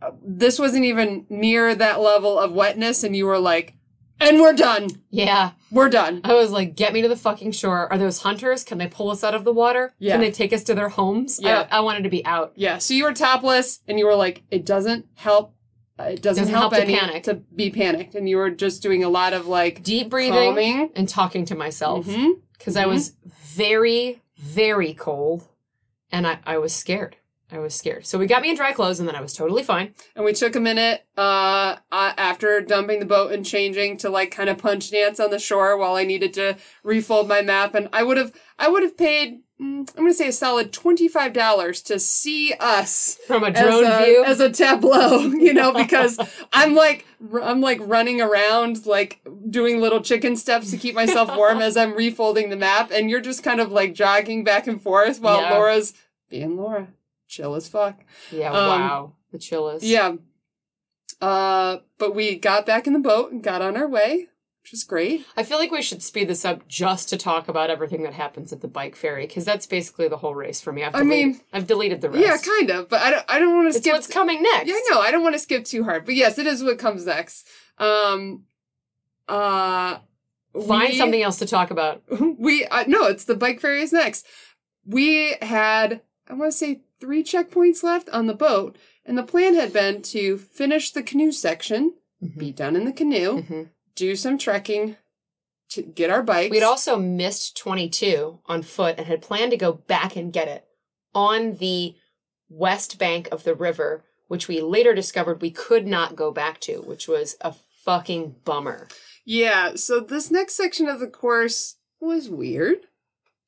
[0.00, 3.02] uh, this wasn't even near that level of wetness.
[3.02, 3.74] And you were like,
[4.20, 4.88] and we're done.
[5.10, 5.52] Yeah.
[5.70, 6.20] We're done.
[6.24, 7.90] I was like, get me to the fucking shore.
[7.92, 8.64] Are those hunters?
[8.64, 9.94] Can they pull us out of the water?
[9.98, 10.12] Yeah.
[10.12, 11.38] Can they take us to their homes?
[11.42, 11.66] Yeah.
[11.70, 12.52] I, I wanted to be out.
[12.56, 12.78] Yeah.
[12.78, 15.54] So you were topless and you were like, it doesn't help.
[15.98, 17.22] uh, It doesn't, Doesn't help, help to any panic.
[17.24, 18.14] to be panicked.
[18.14, 20.90] And you were just doing a lot of like Deep breathing calming.
[20.96, 22.06] and talking to myself.
[22.06, 22.40] Mhm.
[22.56, 22.88] Because I Mhm.
[22.88, 23.12] was
[23.44, 25.46] very, very cold
[26.10, 27.16] and I, I was scared.
[27.50, 28.06] I was scared.
[28.06, 29.94] So we got me in dry clothes and then I was totally fine.
[30.14, 34.30] And we took a minute uh, uh, after dumping the boat and changing to like
[34.30, 37.74] kind of punch dance on the shore while I needed to refold my map.
[37.74, 40.74] And I would have I would have paid mm, I'm going to say a solid
[40.74, 44.24] twenty five dollars to see us From a as drone a, view.
[44.26, 46.18] as a tableau, you know, because
[46.52, 47.06] I'm like
[47.42, 51.92] I'm like running around like doing little chicken steps to keep myself warm as I'm
[51.94, 55.54] refolding the map, and you're just kind of like jogging back and forth while Yeah.
[55.54, 55.94] Laura's
[56.28, 56.88] being Laura,
[57.28, 58.00] chill as fuck.
[58.32, 59.12] yeah, um, wow.
[59.32, 59.84] The chillest.
[59.84, 60.14] Yeah.
[61.20, 64.28] Uh, but we got back in the boat and got on our way,
[64.62, 65.26] which is great.
[65.36, 68.52] I feel like we should speed this up just to talk about everything that happens
[68.52, 70.84] at the bike ferry because that's basically the whole race for me.
[70.84, 72.24] I've I deleted, mean- I've deleted the rest.
[72.24, 72.88] Yeah, kind of.
[72.88, 73.24] But I don't.
[73.28, 73.92] I don't want to skip.
[73.94, 74.68] what's coming next.
[74.68, 75.00] Yeah, no.
[75.00, 76.04] I don't want to skip too hard.
[76.04, 77.46] But yes, it is what comes next.
[77.78, 78.44] Um.
[79.26, 79.98] Uh.
[80.66, 82.02] Find we- something else to talk about.
[82.38, 84.24] We uh, no, it's the bike ferry is next.
[84.86, 89.54] We had I want to say three checkpoints left on the boat, and the plan
[89.54, 91.94] had been to finish the canoe section,
[92.36, 93.70] be done in the canoe, Mhm.
[93.94, 94.96] do some trekking,
[95.70, 96.50] to get our bikes.
[96.50, 100.64] We'd also missed 22 on foot and had planned to go back and get it
[101.14, 101.94] on the
[102.48, 106.80] west bank of the river, which we later discovered we could not go back to,
[106.80, 107.52] which was a
[107.84, 108.88] fucking bummer.
[109.24, 112.86] Yeah, so this next section of the course was weird.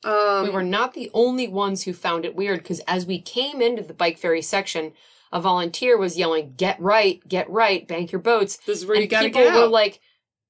[0.04, 3.60] Um, we were not the only ones who found it weird because as we came
[3.60, 4.92] into the bike ferry section,
[5.32, 9.06] a volunteer was yelling, "Get right, get right, bank your boats." this is where you
[9.06, 10.00] gotta people get were like,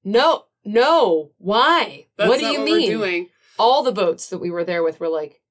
[0.03, 2.07] "No, no, why?
[2.17, 5.09] That's what do you what mean?" All the boats that we were there with were
[5.09, 5.41] like,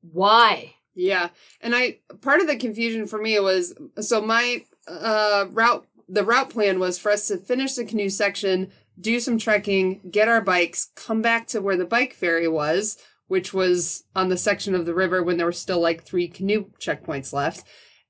[0.00, 1.28] "Why?" Yeah,
[1.60, 6.50] and I part of the confusion for me was so my uh route the route
[6.50, 10.90] plan was for us to finish the canoe section, do some trekking, get our bikes,
[10.96, 12.98] come back to where the bike ferry was,
[13.30, 16.64] which was on the section of the river when there were still like three canoe
[16.80, 17.62] checkpoints left,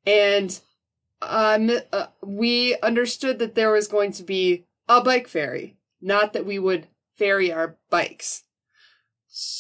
[0.07, 0.61] and
[1.21, 6.47] um uh, we understood that there was going to be a bike ferry, not that
[6.47, 8.45] we would ferry our bikes.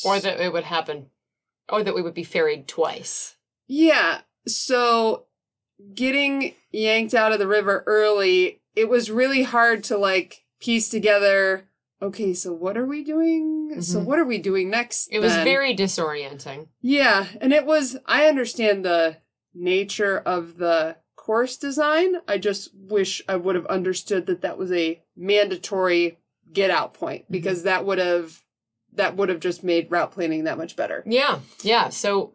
[0.03, 1.11] Or that it would happen,
[1.69, 3.37] or that we would be ferried twice.
[3.67, 4.23] Yeah.
[4.47, 5.27] So
[5.95, 11.69] getting yanked out of the river early, it was really hard to like piece together.
[12.03, 13.81] Okay, so what are we doing?
[13.83, 14.05] So Mhm.
[14.05, 15.09] what are we doing next?
[15.13, 16.69] It was very disorienting.
[16.81, 19.19] Yeah, and it was I understand the
[19.55, 22.17] nature of the course design.
[22.27, 26.19] I just wish I would have understood that that was a mandatory
[26.53, 27.33] get out point Mm-hmm.
[27.33, 28.43] because that would have
[28.93, 31.05] that would have just made route planning that much better.
[31.07, 31.91] Yeah, yeah.
[31.91, 32.33] So,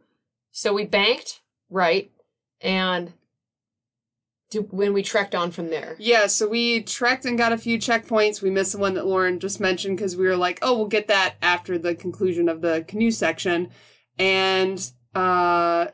[0.52, 2.10] so we banked right,
[2.62, 3.12] and
[4.62, 5.96] when we trekked on from there.
[6.00, 8.42] Yeah, so we trekked and got a few checkpoints.
[8.42, 11.08] We missed the one that Lauren just mentioned because we were like, oh, we'll get
[11.08, 13.70] that after the conclusion of the canoe section.
[14.18, 15.88] And uh,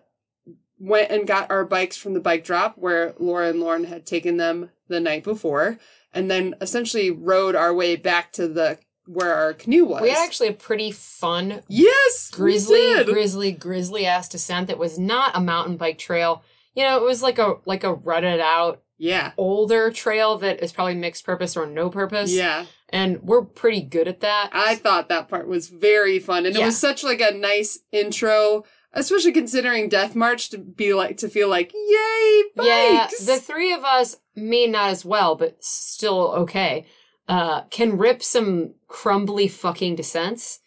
[0.80, 4.38] went and got our bikes from the bike drop where Laura and Lauren had taken
[4.38, 5.78] them the night before.
[6.14, 10.02] And then essentially rode our way back to the where our canoe was.
[10.02, 15.36] We had actually a pretty fun, yes, grizzly, grizzly, grizzly ass descent that was not
[15.36, 16.44] a mountain bike trail.
[16.74, 20.72] You know, it was like a like a rutted out yeah, older trail that is
[20.72, 22.32] probably mixed purpose or no purpose.
[22.32, 22.68] yeah.
[22.90, 24.52] and we're pretty good at that.
[24.54, 28.64] I thought that part was very fun, and it was such like a nice intro,
[28.94, 32.68] especially considering Death March to be like to feel like yay bikes!
[32.68, 36.86] Yeah, the three of us, me not as well, but still okay,
[37.28, 40.60] uh, can rip some crumbly fucking descents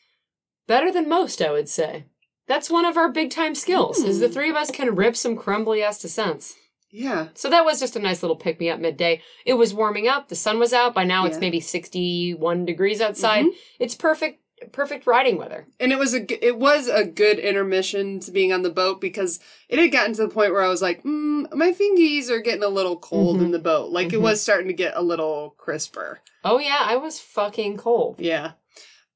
[0.66, 2.06] better than most, I would say.
[2.46, 4.32] That's one of our big time skills, is the Hmm.
[4.34, 6.54] three of us can rip some crumbly ass descents.
[6.96, 9.20] yeah, So that was just a nice little pick me up midday.
[9.44, 13.46] It was warming up, the sun was out, by now it's maybe 61 degrees outside.
[13.46, 13.54] Mhm.
[13.80, 15.66] It's perfect, perfect riding weather.
[15.80, 19.40] and it was a it was a good intermission to being on the boat because
[19.68, 22.62] it had gotten to the point where I was like, mm, my fingies are getting
[22.62, 23.42] a little cold Mhm.
[23.46, 24.22] in the boat, like it Mhm.
[24.22, 26.20] was starting to get a little crisper.
[26.44, 28.20] Oh yeah, I was fucking cold.
[28.20, 28.52] Yeah.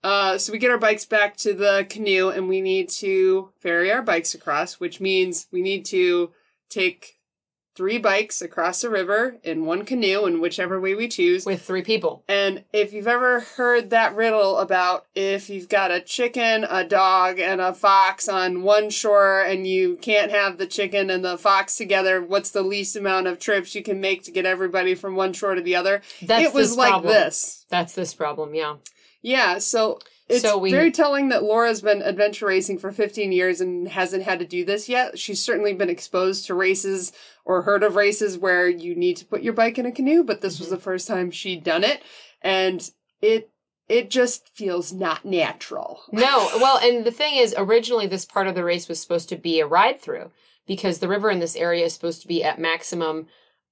[0.03, 3.91] Uh, so we get our bikes back to the canoe and we need to ferry
[3.91, 6.31] our bikes across, which means we need to
[6.69, 7.19] take
[7.79, 11.47] three bikes across the river in one canoe in whichever way we choose.
[11.47, 12.25] With three people.
[12.29, 17.39] And if you've ever heard that riddle about if you've got a chicken, a dog,
[17.39, 21.77] and a fox on one shore and you can't have the chicken and the fox
[21.77, 25.33] together, what's the least amount of trips you can make to get everybody from one
[25.33, 26.03] shore to the other?
[26.21, 27.13] That's it was like problem.
[27.13, 27.65] this.
[27.69, 28.75] That's this problem, yeah.
[29.23, 33.61] Yeah, so it's So we- very telling that Laura's been adventure racing for 15 years
[33.61, 35.19] and hasn't had to do this yet.
[35.19, 37.13] She's certainly been exposed to races
[37.45, 40.41] or heard of races where you need to put your bike in a canoe, but
[40.41, 40.73] this was Mhm.
[40.73, 42.03] the first time she'd done it
[42.43, 42.91] and
[43.23, 43.51] it
[43.89, 46.03] it just feels not natural.
[46.13, 49.37] No, well, and the thing is, originally this part of the race was supposed to
[49.37, 50.31] be a ride through
[50.67, 53.29] because the river in this area is supposed to be at maximum,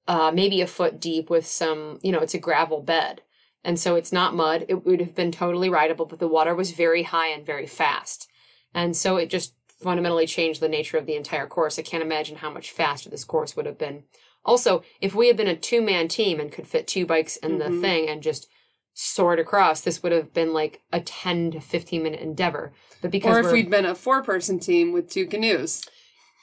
[0.08, 3.20] uh, maybe a foot deep with some, you know, it's a gravel bed.
[3.66, 4.64] And so it's not mud.
[4.68, 8.30] It would have been totally rideable, but the water was very high and very fast.
[8.72, 11.76] And so it just fundamentally changed the nature of the entire course.
[11.76, 14.04] I can't imagine how much faster this course would have been.
[14.44, 17.58] Also, if we had been a two man team and could fit two bikes in
[17.58, 17.58] Mhm.
[17.58, 18.46] the thing and just
[18.94, 22.72] soared across, this would have been like a 10 to 15 minute endeavor.
[23.02, 25.82] But because Or if we'd been a four person team with two canoes.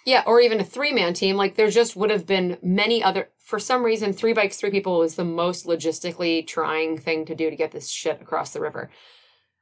[0.06, 3.30] yeah, or even a three man team, like there just would have been many other,
[3.44, 7.50] for some reason, three bikes, three people was the most logistically trying thing to do
[7.50, 8.90] to get this shit across the river.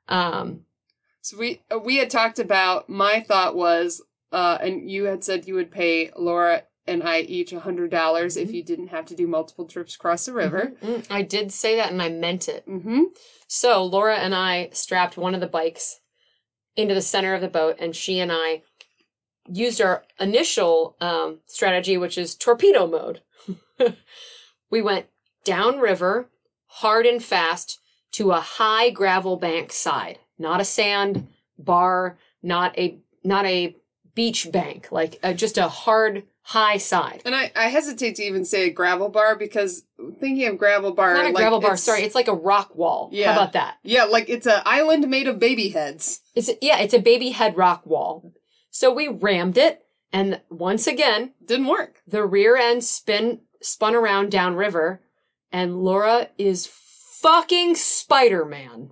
[0.08, 0.62] Um,
[1.22, 5.48] So we uh, we had talked about my thought was uh and you had said
[5.48, 8.54] you would pay Laura and I each a hundred dollars if Mhm.
[8.54, 10.74] you didn't have to do multiple trips across the river.
[10.82, 12.66] mm, I did say that and I meant it.
[12.68, 13.04] Mm-hmm.
[13.48, 16.00] So Laura and I strapped one of the bikes
[16.76, 18.64] into the center of the boat, and she and I
[19.48, 23.22] used our initial um, strategy, which is torpedo mode.
[24.70, 25.08] we went
[25.44, 26.30] downriver,
[26.68, 27.80] hard and fast,
[28.14, 31.28] to a high gravel bank side, not a sand
[31.58, 33.76] bar, not a not a
[34.16, 37.22] beach bank, like uh, just a hard high side.
[37.24, 39.84] And I, I hesitate to even say a gravel bar because
[40.20, 42.76] thinking of gravel bar, Not a like, gravel bar, it's- sorry, it's like a rock
[42.76, 43.10] wall.
[43.14, 43.34] Yeah.
[43.34, 43.78] How about that?
[43.84, 46.22] Yeah, like it's an island made of baby heads.
[46.36, 48.34] It's yeah, it's a baby head rock wall.
[48.72, 49.82] So we rammed it,
[50.14, 52.02] and once again, Didn't work.
[52.08, 55.02] the rear end spin spun around downriver,
[55.52, 58.92] and Laura is fucking Spider Man.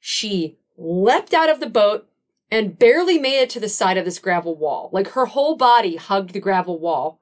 [0.00, 2.08] She leapt out of the boat
[2.50, 4.88] and barely made it to the side of this gravel wall.
[4.92, 7.20] Like her whole body hugged the gravel wall,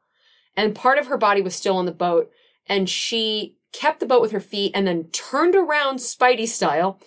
[0.56, 2.30] and part of her body was still on the boat,
[2.66, 7.00] and she kept the boat with her feet and then turned around Spidey style,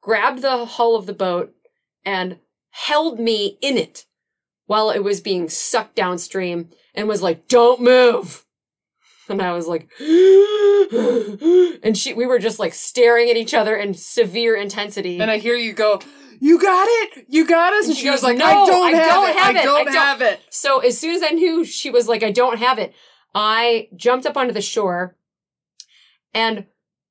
[0.00, 1.54] grabbed the hull of the boat,
[2.04, 2.38] and
[2.70, 4.06] held me in it
[4.66, 8.44] while it was being sucked downstream and was like, "Don't move."
[9.28, 9.88] And I was like,
[11.82, 15.20] and she, we were just like staring at each other in severe intensity.
[15.20, 16.00] And I hear you go,
[16.40, 18.94] "You got it, you got us," and, And she she goes like, "No, "I don't
[18.94, 21.22] I have don't it, have I don't I don't." have it." so as soon as
[21.22, 22.94] I knew she was like, I don't have it,
[23.34, 25.16] I jumped up onto the shore
[26.34, 26.66] and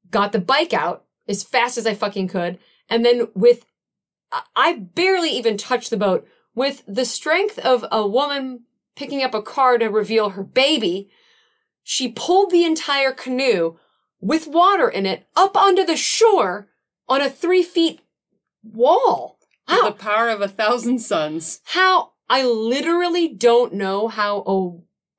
[0.10, 2.60] got the bike out as fast as I fucking could.
[2.90, 3.66] And then with,
[4.56, 8.64] I barely even touched the boat with the strength of a woman
[8.96, 11.10] picking up a car to reveal her baby.
[11.84, 13.78] She pulled the entire canoe
[14.20, 16.68] with water in it up onto the shore
[17.08, 18.02] on a three feet
[18.64, 19.40] wall.
[19.68, 19.90] How?
[19.90, 21.62] The power of a thousand suns.
[21.64, 24.44] how I literally don't know how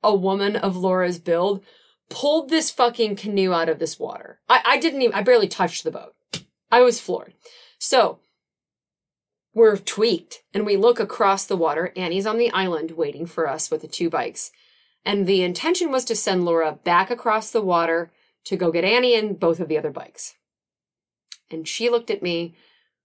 [0.03, 1.63] a, a woman of Laura's build
[2.09, 4.39] pulled this fucking canoe out of this water.
[4.49, 6.15] I, I didn't even, I barely touched the boat.
[6.71, 7.33] I was floored.
[7.77, 8.19] So
[9.53, 11.93] we're tweaked and we look across the water.
[11.95, 14.51] Annie's on the island waiting for us with the two bikes.
[15.05, 18.11] And the intention was to send Laura back across the water
[18.45, 20.35] to go get Annie and both of the other bikes.
[21.51, 22.55] And she looked at me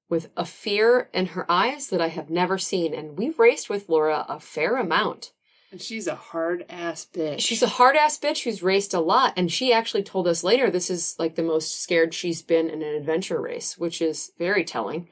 [0.09, 2.95] with a fear in her eyes that I have never seen.
[2.95, 5.33] And we've raced with Laura a fair amount.
[5.71, 7.41] And she's a hard ass bitch.
[7.41, 9.35] She's a hard ass bitch who's raced a lot.
[9.37, 12.81] And she actually told us later this is like the most scared she's been in
[12.83, 15.09] an adventure race, which is very telling.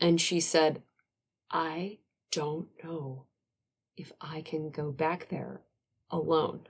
[0.00, 0.82] And she said,
[1.50, 1.98] I
[2.32, 3.24] don't know
[3.96, 5.62] if I can go back there
[6.10, 6.60] alone.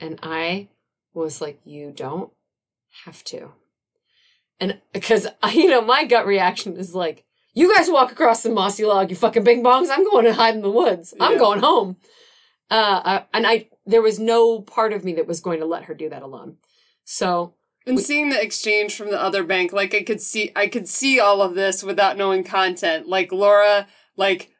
[0.00, 0.68] And I
[1.14, 2.32] was like, You don't
[3.04, 3.50] have to.
[4.60, 8.84] And because, you know, my gut reaction is like, You guys walk across the mossy
[8.84, 9.88] log, you fucking bing bongs.
[9.90, 11.14] I'm going to hide in the woods.
[11.20, 11.38] I'm Yeah.
[11.38, 11.96] going home.
[12.70, 15.84] Uh, I, and I, there was no part of me that was going to let
[15.84, 16.56] her do that alone.
[17.04, 17.54] So,
[17.86, 20.88] and we- seeing the exchange from the other bank, like I could see, I could
[20.88, 23.08] see all of this without knowing content.
[23.08, 24.50] Like Laura, like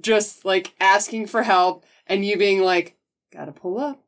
[0.00, 2.96] just like asking for help, and you being like,
[3.32, 4.02] "Gotta pull up.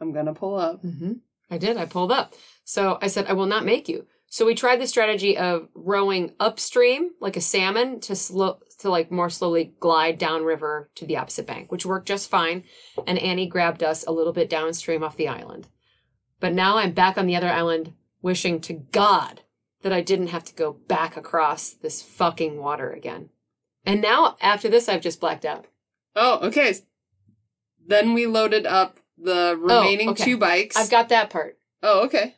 [0.00, 1.14] I'm gonna pull up." hmm
[1.50, 1.76] I did.
[1.76, 2.34] I pulled up.
[2.64, 4.06] So I said, I will not make you.
[4.28, 9.12] So we tried the strategy of rowing upstream like a salmon to slow to like
[9.12, 12.64] more slowly glide downriver to the opposite bank, which worked just fine.
[13.06, 15.68] And Annie grabbed us a little bit downstream off the island.
[16.40, 17.92] But now I'm back on the other island,
[18.22, 19.42] wishing to God
[19.82, 23.30] that I didn't have to go back across this fucking water again.
[23.84, 25.66] And now after this, I've just blacked out.
[26.16, 26.74] Oh, okay.
[27.86, 30.24] Then we loaded up the oh, remaining okay.
[30.24, 30.76] two bikes.
[30.76, 31.58] I've got that part.
[31.82, 32.36] Oh, okay.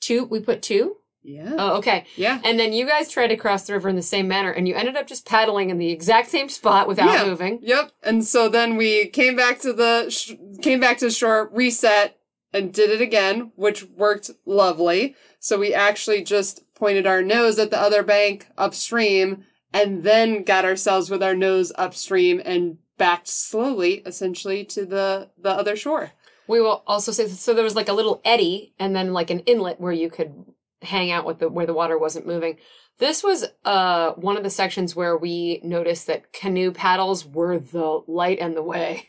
[0.00, 0.24] Two.
[0.24, 0.96] We put two.
[1.22, 1.54] Yeah.
[1.58, 2.06] Oh, okay.
[2.16, 2.40] Yeah.
[2.42, 4.74] And then you guys tried to cross the river in the same manner, and you
[4.74, 7.26] ended up just paddling in the exact same spot without Yeah.
[7.26, 7.60] moving.
[7.62, 7.92] Yep.
[8.02, 12.17] And so then we came back to the sh- came back to the shore, reset,
[12.52, 15.14] and did it again, which worked lovely.
[15.38, 20.64] So we actually just pointed our nose at the other bank upstream, and then got
[20.64, 26.12] ourselves with our nose upstream and backed slowly, essentially, to the the other shore.
[26.46, 27.52] We will also say so.
[27.52, 30.32] There was like a little eddy, and then like an inlet where you could
[30.82, 32.56] hang out with the where the water wasn't moving.
[32.98, 38.02] This was uh one of the sections where we noticed that canoe paddles were the
[38.06, 39.08] light and the way.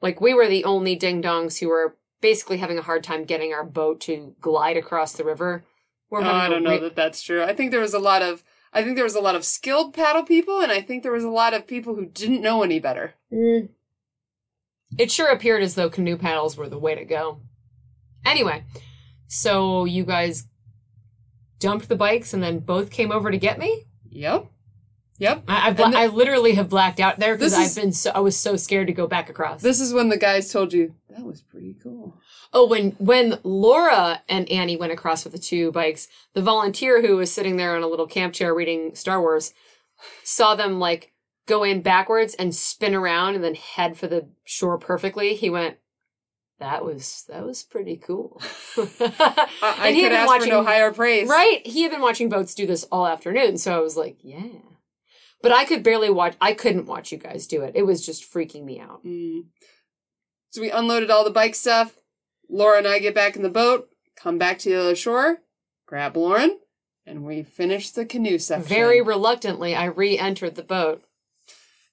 [0.00, 3.52] Like we were the only ding dongs who were basically having a hard time getting
[3.52, 5.64] our boat to glide across the river.
[6.10, 7.42] We're Oh, having I a don't know re- that that's true.
[7.42, 9.94] I think there was a lot of I think there was a lot of skilled
[9.94, 12.78] paddle people, and I think there was a lot of people who didn't know any
[12.78, 13.14] better.
[13.32, 13.70] Mm.
[14.98, 17.40] It sure appeared as though canoe paddles were the way to go.
[18.26, 18.64] Anyway,
[19.26, 20.46] so you guys
[21.58, 23.84] dumped the bikes and then both came over to get me.
[24.10, 24.46] Yep.
[25.18, 25.44] Yep.
[25.48, 28.56] I, the- I literally have blacked out there because I've been so I was so
[28.56, 29.60] scared to go back across.
[29.62, 32.16] This is when the guys told you that was pretty cool.
[32.52, 37.16] oh, when when Laura and Annie went across with the two bikes, the volunteer who
[37.16, 39.52] was sitting there on a little camp chair reading Star Wars
[40.22, 41.12] saw them like
[41.46, 45.34] go in backwards and spin around and then head for the shore perfectly.
[45.34, 45.78] He went,
[46.60, 48.40] "That was that was pretty cool."
[48.78, 51.28] I, I And he could ask for no higher praise.
[51.28, 51.66] Right.
[51.66, 53.58] He had been watching boats do this all afternoon.
[53.58, 54.42] So I was like, yeah.
[55.42, 56.34] But I could barely watch.
[56.40, 57.72] I couldn't watch you guys do it.
[57.76, 59.04] It was just freaking me out.
[59.04, 59.44] Mm.
[60.50, 61.94] So we unloaded all the bike stuff.
[62.50, 65.38] Laura and I get back in the boat, come back to the other shore,
[65.86, 66.58] grab Lauren,
[67.06, 68.66] and we finish the canoe section.
[68.66, 71.04] Very reluctantly, I re-entered the boat.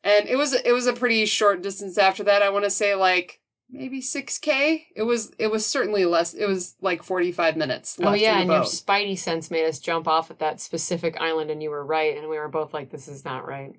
[0.04, 2.42] and it was it was a pretty short distance after that.
[2.42, 4.88] I want to say like maybe six k.
[4.96, 6.34] It was it was certainly less.
[6.34, 7.98] It was like forty five minutes.
[8.00, 10.62] Oh, left oh yeah, and the your spidey sense made us jump off at that
[10.62, 13.76] specific island, and you were right, and we were both like, "This is not right."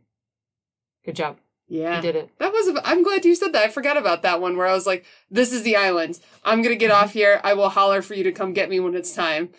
[1.05, 2.30] Good job, yeah, you did it.
[2.39, 2.80] That was.
[2.84, 3.64] I'm glad you said that.
[3.64, 6.20] I forgot about that one where I was like, "This is the island.
[6.45, 7.18] I'm gonna get off mm-hmm.
[7.18, 7.41] here.
[7.43, 9.51] I will holler for you to come get me when it's time."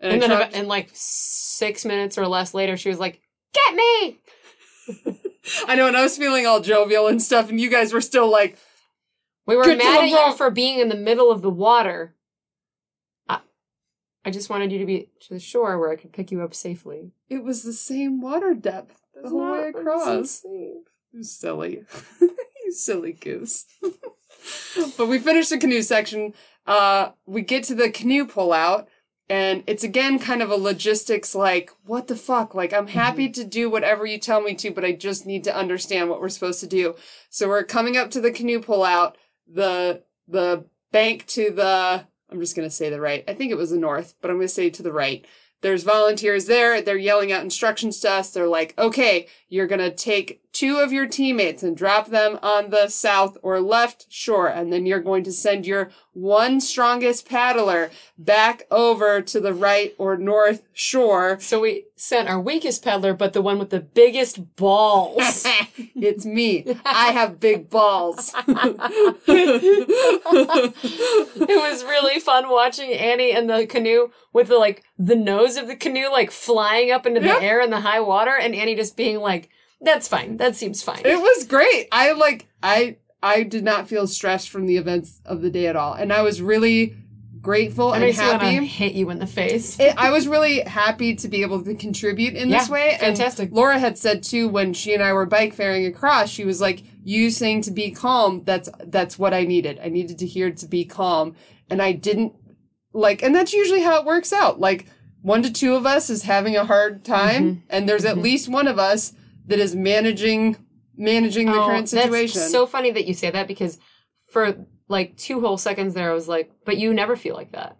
[0.00, 3.20] And, I then, about, and like six minutes or less later, she was like,
[3.52, 4.18] "Get me!"
[5.68, 8.30] I know, and I was feeling all jovial and stuff, and you guys were still
[8.30, 8.58] like,
[9.46, 12.14] We were Get mad at you for being in the middle of the water.
[13.28, 13.40] I,
[14.24, 16.54] I just wanted you to be to the shore where I could pick you up
[16.54, 17.12] safely.
[17.28, 20.44] "It was the same water depth the whole way across."
[21.12, 21.84] You silly,
[22.20, 23.66] you silly goose.
[24.96, 26.34] but we finished the canoe section.
[26.66, 28.86] Uh, we get to the canoe pullout,
[29.28, 32.54] and it's again kind of a logistics like, what the fuck?
[32.54, 35.56] Like, I'm happy to do whatever you tell me to, but I just need to
[35.56, 36.94] understand what we're supposed to do.
[37.28, 39.14] So we're coming up to the canoe pullout,
[39.52, 42.06] the the bank to the.
[42.30, 43.24] I'm just gonna say the right.
[43.28, 45.26] I think it was the north, but I'm gonna say to the right.
[45.62, 46.82] There's volunteers there.
[46.82, 48.30] They're yelling out instructions to us.
[48.32, 52.70] They're like, okay, you're going to take two of your teammates and drop them on
[52.70, 54.48] the south or left shore.
[54.48, 59.94] And then you're going to send your one strongest paddler back over to the right
[59.98, 61.38] or north shore.
[61.52, 65.44] So we sent our weakest paddler, but the one with the biggest balls.
[65.76, 66.76] it's me.
[66.84, 68.32] I have big balls.
[70.94, 75.66] it was really fun watching Annie and the canoe with the like the nose of
[75.66, 77.42] the canoe like flying up into the Yep.
[77.42, 79.48] air in the high water, and Annie just being like,
[79.80, 80.36] "That's fine.
[80.38, 81.88] That seems fine." It was great.
[81.92, 85.76] I like I I did not feel stressed from the events of the day at
[85.76, 85.94] all.
[85.94, 86.96] And I was really
[87.40, 88.66] grateful and makes me want to happy.
[88.66, 89.78] hit you in the face.
[89.80, 92.90] It, I was really happy to be able to contribute in this Yeah, way.
[92.92, 93.50] And fantastic.
[93.52, 96.82] Laura had said too when she and I were bike faring across, she was like,
[97.02, 98.42] "You saying to be calm.
[98.44, 99.80] That's that's what I needed.
[99.82, 101.34] I needed to hear to be calm."
[101.68, 102.32] And I didn't
[102.92, 104.60] like, and that's usually how it works out.
[104.60, 104.86] Like
[105.20, 107.60] one to two of us is having a hard time, Mm-hmm.
[107.70, 109.14] and there's at least one of us
[109.46, 110.56] that is managing
[110.96, 112.40] managing the Oh, current situation.
[112.40, 113.78] That's so funny that you say that because
[114.28, 114.56] for
[114.88, 117.76] like two whole seconds there, I was like, "But you never feel like that."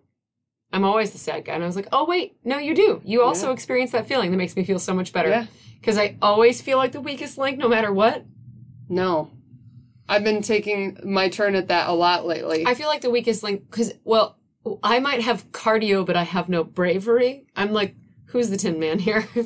[0.72, 3.00] I'm always the sad guy, and I was like, "Oh wait, no, you do.
[3.04, 3.52] You also Yeah.
[3.52, 4.30] experience that feeling.
[4.30, 5.46] That makes me feel so much better." Yeah.
[5.80, 8.24] Because I always feel like the weakest link, no matter what.
[8.88, 9.30] No.
[10.08, 12.64] I've been taking my turn at that a lot lately.
[12.66, 14.36] I feel like the weakest link because well,
[14.82, 17.46] I might have cardio, but I have no bravery.
[17.56, 17.94] I'm like,
[18.26, 19.26] who's the Tin Man here?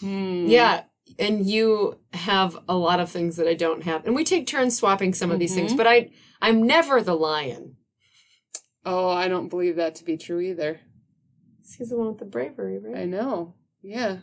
[0.00, 0.46] Hmm.
[0.46, 0.82] yeah,
[1.18, 4.76] and you have a lot of things that I don't have, and we take turns
[4.76, 5.72] swapping some of these things.
[5.72, 5.76] Mhm.
[5.76, 6.10] But I,
[6.42, 7.76] I'm never the lion.
[8.84, 10.80] Oh, I don't believe that to be true either.
[11.76, 13.02] He's the one with the bravery, right?
[13.02, 13.54] I know.
[13.82, 14.18] Yeah.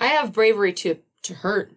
[0.00, 1.72] I have bravery to to hurt.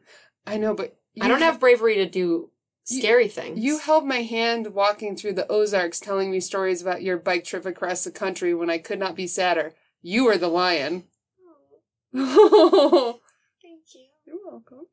[0.47, 2.51] I know, but I don't you- have bravery to do
[2.87, 3.59] You- scary things.
[3.59, 7.65] You held my hand walking through the Ozarks telling me stories about your bike trip
[7.65, 9.73] across the country when I could not be sadder.
[10.01, 11.03] You were the lion.
[12.13, 13.15] Thank
[14.51, 14.61] you.
[14.69, 14.85] welcome.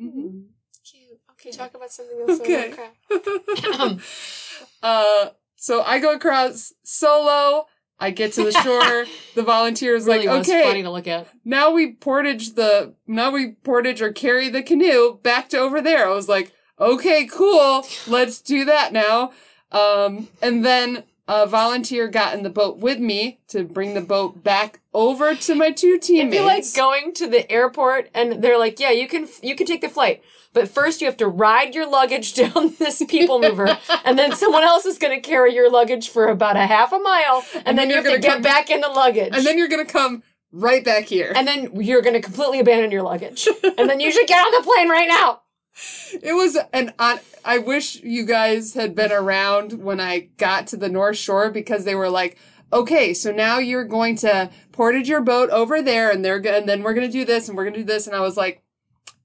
[0.00, 0.12] Mhm.
[0.12, 0.40] Hmm.
[0.84, 1.20] Cute.
[1.32, 2.40] Okay, talk about something else.
[2.40, 2.72] Okay.
[3.10, 3.98] Okay.
[4.82, 7.66] uh, so I go across solo.
[8.00, 9.04] I get to the shore.
[9.36, 11.28] the volunteers really like, was okay, funny to look at.
[11.44, 16.08] now we portage the now we portage or carry the canoe back to over there.
[16.08, 19.30] I was like, okay, cool, let's do that now.
[19.70, 24.44] Um, and then a volunteer got in the boat with me to bring the boat
[24.44, 28.78] back over to my two It'd be like going to the airport and they're like,
[28.78, 30.22] "Yeah, you can you can take the flight,
[30.52, 34.62] but first you have to ride your luggage down this people mover, and then someone
[34.62, 37.76] else is going to carry your luggage for about a half a mile, and, then,
[37.76, 39.84] then you you're have gonna get come- back in the luggage, and then you're gonna
[39.86, 40.22] come
[40.52, 41.32] right back here.
[41.34, 44.52] and then you're going to completely abandon your luggage, and then you should get on
[44.52, 45.41] the plane right now."
[46.22, 46.92] It was an.
[46.98, 51.84] I wish you guys had been around when I got to the North Shore because
[51.84, 52.38] they were like,
[52.72, 56.82] "Okay, so now you're going to portage your boat over there, and they're and then
[56.82, 58.62] we're gonna do this, and we're gonna do this." And I was like,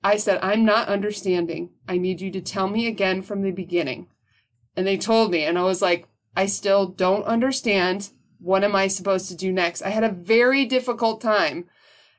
[0.04, 1.72] "I said I'm not understanding.
[1.88, 4.08] I need you to tell me again from the beginning."
[4.76, 8.12] And they told me, and I was like, "I still don't understand.
[8.40, 11.66] What am I supposed to do next?" I had a very difficult time,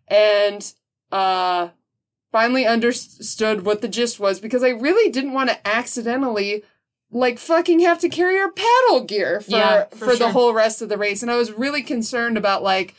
[0.09, 0.73] and
[1.11, 1.71] uh
[2.33, 6.63] finally understood what the gist was because I really didn't want to accidentally
[7.11, 10.83] like fucking have to carry our paddle gear for Yeah, for, for the whole rest
[10.83, 12.95] of the race and I was really concerned about like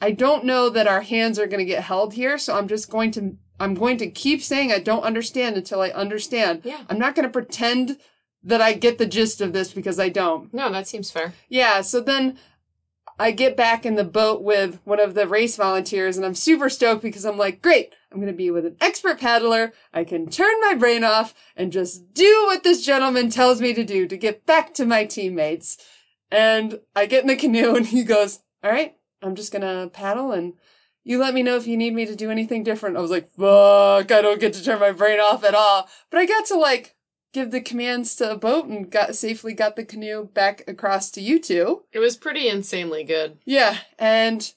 [0.00, 2.90] I don't know that our hands are going to get held here so I'm just
[2.90, 6.62] going to I'm going to keep saying I don't understand until I understand.
[6.64, 6.80] Yeah.
[6.90, 7.98] I'm not going to pretend
[8.42, 10.52] that I get the gist of this because I don't.
[10.52, 11.32] No, that seems fair.
[11.48, 12.38] Yeah, so then
[13.20, 16.68] I get back in the boat with one of the race volunteers and I'm super
[16.68, 19.72] stoked because I'm like, great, I'm going to be with an expert paddler.
[19.92, 23.84] I can turn my brain off and just do what this gentleman tells me to
[23.84, 25.78] do to get back to my teammates.
[26.30, 29.90] And I get in the canoe and he goes, all right, I'm just going to
[29.90, 30.54] paddle and
[31.04, 32.96] you let me know if you need me to do anything different.
[32.96, 35.88] I was like, fuck, I don't get to turn my brain off at all.
[36.10, 36.96] But I got to like
[37.32, 41.20] give the commands to a boat and got safely got the canoe back across to
[41.20, 41.82] you two.
[41.92, 43.38] It was pretty insanely good.
[43.44, 44.52] Yeah, and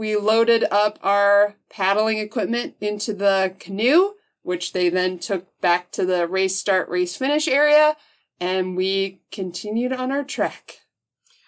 [0.00, 6.06] we loaded up our paddling equipment into the canoe, which they then took back to
[6.06, 7.94] the race start, race finish area,
[8.40, 10.78] and we continued on our trek.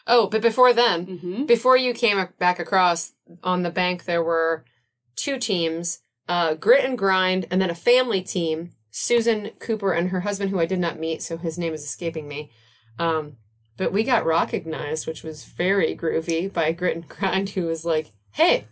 [0.07, 1.45] Oh, but before then, Mm-hmm.
[1.47, 4.67] before you came back across on the bank, there were
[5.17, 8.73] two teams, uh, Grit and Grind, and then a family team.
[8.91, 12.29] Susan Cooper and her husband, who I did not meet, so his name is escaping
[12.29, 12.51] me.
[12.99, 13.39] Um,
[13.79, 18.11] but we got recognized, which was very groovy by Grit and Grind, who was like,
[18.33, 18.67] "Hey,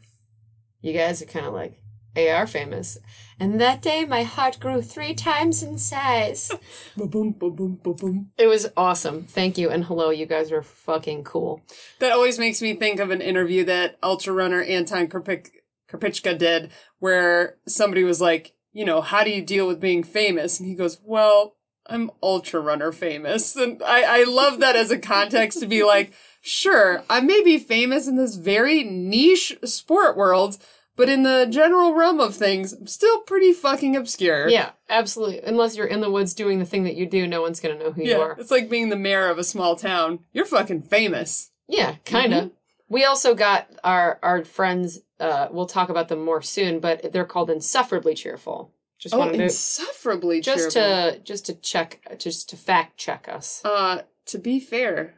[0.80, 1.80] you guys are kind of like
[2.16, 2.98] AR famous."
[3.38, 6.50] And that day, my heart grew three times in size.
[6.96, 8.32] Ba-boom, ba-boom, ba-boom.
[8.36, 9.24] it was awesome.
[9.24, 10.10] Thank you and hello.
[10.10, 11.62] You guys are fucking cool.
[12.00, 15.52] That always makes me think of an interview that ultra runner Anton Krapik-
[15.88, 20.60] Krupicka did, where somebody was like, you know, how do you deal with being famous?
[20.60, 21.56] And he goes, well,
[21.86, 23.56] I'm ultra runner famous.
[23.56, 27.58] And I, I love that as a context to be like, sure, I may be
[27.58, 30.58] famous in this very niche sport world,
[30.96, 34.48] but in the general realm of things, I'm still pretty fucking obscure.
[34.48, 35.40] Yeah, absolutely.
[35.40, 37.92] Unless you're in the woods doing the thing that you do, no one's gonna know
[37.92, 38.36] who you Yeah, are.
[38.38, 40.20] it's like being the mayor of a small town.
[40.32, 41.50] You're fucking famous.
[41.68, 42.50] Yeah, kind of.
[42.88, 44.98] We also got our our friends.
[45.20, 48.72] Uh, we'll talk about them more soon, but they're called insufferably cheerful.
[48.98, 51.12] Just Oh, wanted to insufferably just cheerful.
[51.12, 53.62] to just to check, just to fact check us.
[53.64, 55.14] Uh, to be fair,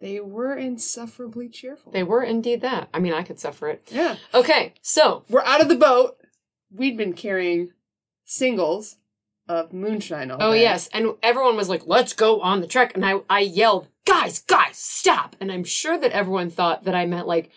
[0.00, 1.92] they were insufferably cheerful.
[1.92, 2.88] They were indeed that.
[2.92, 3.88] I mean, I could suffer it.
[3.90, 4.16] yeah.
[4.34, 6.18] Okay, so We're out of the boat.
[6.70, 7.72] We'd been carrying
[8.24, 8.96] singles
[9.48, 10.62] of moonshine all oh day.
[10.62, 14.40] yes, and everyone was like, "Let's go on the trek," and I I yelled, "Guys,
[14.40, 17.50] guys, stop!" And I'm sure that everyone thought that I meant like,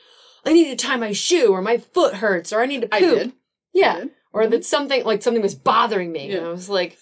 [0.45, 2.93] "I need to tie my shoe," or "My foot hurts," or "I need to poop."
[2.93, 3.33] I did.
[3.73, 3.93] Yeah.
[3.93, 4.11] I did.
[4.33, 4.63] or that mm-hmm.
[4.63, 6.97] something like something was bothering me and i was like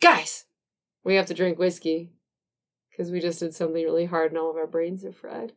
[0.00, 0.44] guys
[1.04, 2.10] we have to drink whiskey
[3.00, 5.54] because we just did something really hard and all of our brains are fried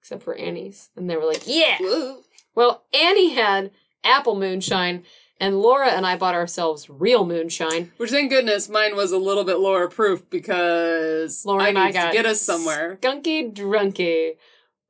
[0.00, 2.18] except for annie's and they were like yeah Woo.
[2.54, 3.72] well annie had
[4.04, 5.02] apple moonshine
[5.40, 9.42] and laura and i bought ourselves real moonshine Which thank goodness mine was a little
[9.42, 12.96] bit lower proof because laura I and i got to get us somewhere.
[13.02, 14.36] skunky drunky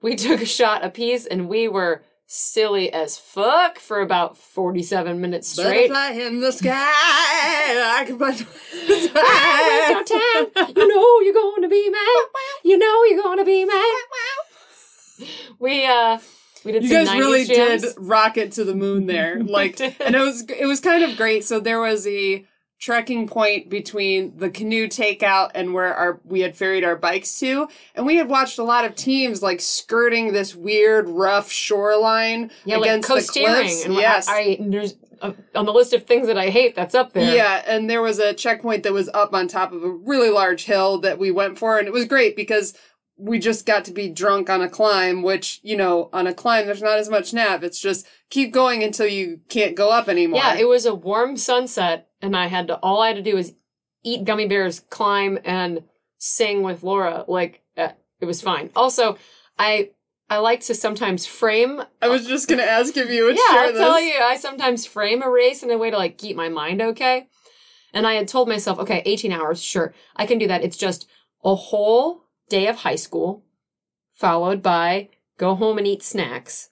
[0.02, 2.02] we took a shot apiece and we were
[2.34, 6.72] silly as fuck for about 47 minutes straight Butterfly in the sky.
[6.72, 8.18] I can.
[8.18, 10.74] Hey, waste no time.
[10.76, 12.24] You know you're going to be mad.
[12.64, 15.28] You know you're going to be mad.
[15.58, 16.18] We uh
[16.64, 17.82] we did You guys really jams.
[17.82, 19.38] did rocket to the moon there.
[19.44, 21.44] Like, and it was it was kind of great.
[21.44, 22.44] So there was a
[22.84, 27.66] trekking point between the canoe takeout and where our we had ferried our bikes to,
[27.94, 32.76] and we had watched a lot of teams like skirting this weird rough shoreline Yeah,
[32.76, 33.54] like against the co-steering.
[33.54, 33.84] cliffs.
[33.86, 34.28] And yes.
[34.28, 36.74] I, I there's uh, on the list of things that I hate.
[36.74, 37.34] That's up there.
[37.34, 40.64] Yeah, and there was a checkpoint that was up on top of a really large
[40.64, 42.76] hill that we went for, and it was great because
[43.16, 46.66] we just got to be drunk on a climb, which, you know, on a climb,
[46.66, 47.62] there's not as much nav.
[47.62, 50.40] It's just keep going until you can't go up anymore.
[50.42, 52.76] Yeah, it was a warm sunset, and I had to.
[52.76, 53.52] All I had to do was
[54.02, 55.84] eat gummy bears, climb, and
[56.18, 57.24] sing with Laura.
[57.28, 58.70] Like uh, it was fine.
[58.74, 59.16] Also,
[59.58, 59.90] I
[60.30, 63.50] I like to sometimes frame I was just going to ask if you would yeah,
[63.50, 63.80] share I'll this.
[63.80, 64.18] tell you.
[64.20, 67.28] I sometimes frame a race in a way to like keep my mind okay.
[67.92, 70.64] And I had told myself, okay, 18 hours, sure, I can do that.
[70.64, 71.08] It's just
[71.44, 73.44] a whole day of high school,
[74.12, 76.70] followed by go home and eat snacks.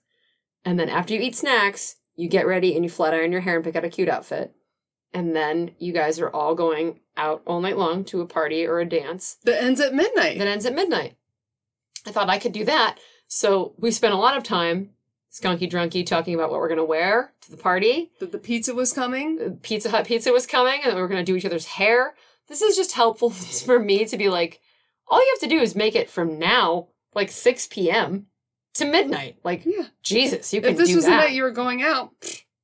[0.65, 3.57] And then after you eat snacks, you get ready and you flat iron your hair
[3.57, 4.53] and pick out a cute outfit.
[5.15, 8.81] And then you guys are all going out all night long to a party or
[8.81, 10.39] a dance That ends at midnight.
[10.39, 11.17] that ends at midnight.
[12.07, 12.99] I thought I could do that.
[13.29, 14.91] So we spent a lot of time,
[15.33, 18.11] skunky drunky, talking about what we're going to wear to the party.
[18.21, 19.39] that the pizza was coming.
[19.45, 22.15] Uh, Pizza Hut pizza was coming, and we were going to do each other's hair.
[22.49, 23.31] This is just helpful
[23.67, 24.61] for me to be like,
[25.09, 28.27] all you have to do is make it from now, like 6 p.m.
[28.75, 29.37] to midnight.
[29.45, 29.87] Like, Yeah.
[30.03, 32.11] Jesus, you can If this was the night you were going out.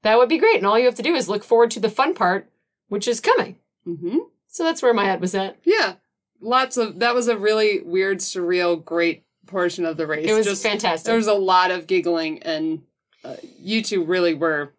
[0.02, 0.56] That would be great.
[0.56, 2.50] And all you have to do is look forward to the fun part,
[2.88, 3.56] which is coming.
[3.84, 4.18] hmm
[4.48, 5.58] So that's where my head was at.
[5.64, 5.94] Yeah.
[6.40, 10.28] Lots of, that was a really weird, surreal, great portion of the race.
[10.28, 11.06] It was Just, fantastic.
[11.06, 12.82] there was a lot of giggling, and
[13.24, 14.72] uh, you two really were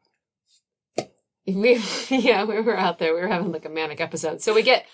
[1.46, 3.14] we yeah, we were out there.
[3.14, 4.42] We were having like a manic episode.
[4.42, 4.86] So we get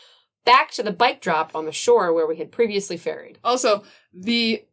[0.45, 3.39] back to the bike drop on the shore where we had previously ferried.
[3.43, 4.63] Also, the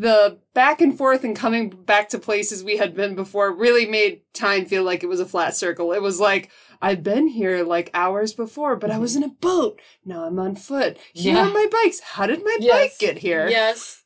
[0.00, 4.22] the back and forth and coming back to places we had been before really made
[4.32, 5.92] time feel like it was a flat circle.
[5.92, 9.80] It was like I've been here like hours before, but I was in a boat.
[10.04, 10.96] Now I'm on foot.
[11.12, 11.48] Here Yeah.
[11.48, 12.00] are my bikes.
[12.00, 12.74] How did my Yes.
[12.74, 13.48] bike get here?
[13.48, 14.02] Yes.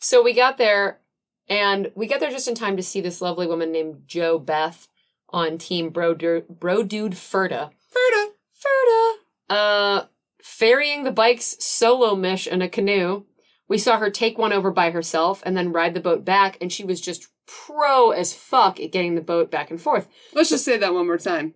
[0.00, 1.00] so we got there,
[1.48, 4.88] and we got there just in time to see this lovely woman named Joe Beth
[5.30, 6.16] on Team Bro,
[6.48, 7.70] Bro Dude Ferda.
[7.94, 8.26] Ferda.
[8.60, 9.12] Ferda.
[9.50, 10.04] Uh,
[10.42, 13.24] ferrying the bikes solo mish in a canoe.
[13.68, 16.72] We saw her take one over by herself and then ride the boat back, and
[16.72, 20.08] she was just pro as fuck at getting the boat back and forth.
[20.34, 21.54] Let's just say that one more time.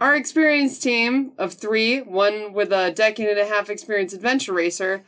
[0.00, 5.04] Our experienced team of three, one with a decade and a half experience adventure racer,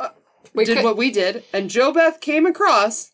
[0.00, 0.08] uh,
[0.54, 3.12] We did could- what we did, and Joe Beth came across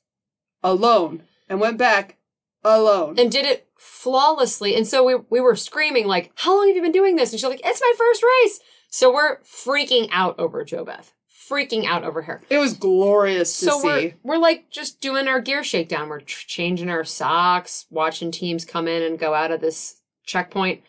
[0.63, 2.17] alone and went back
[2.65, 3.19] alone.
[3.19, 4.75] and did it flawlessly.
[4.75, 7.39] And so we we were screaming like, "How long have you been doing this?" And
[7.41, 11.13] she's like, "It's my first race." So we're freaking out over Jo Beth,
[11.51, 12.43] freaking out over her.
[12.51, 13.87] it was glorious to So see.
[13.89, 16.09] we're we're like just doing our gear shakedown.
[16.09, 20.83] We're ch- changing our socks, watching teams come in and go out of this checkpoint.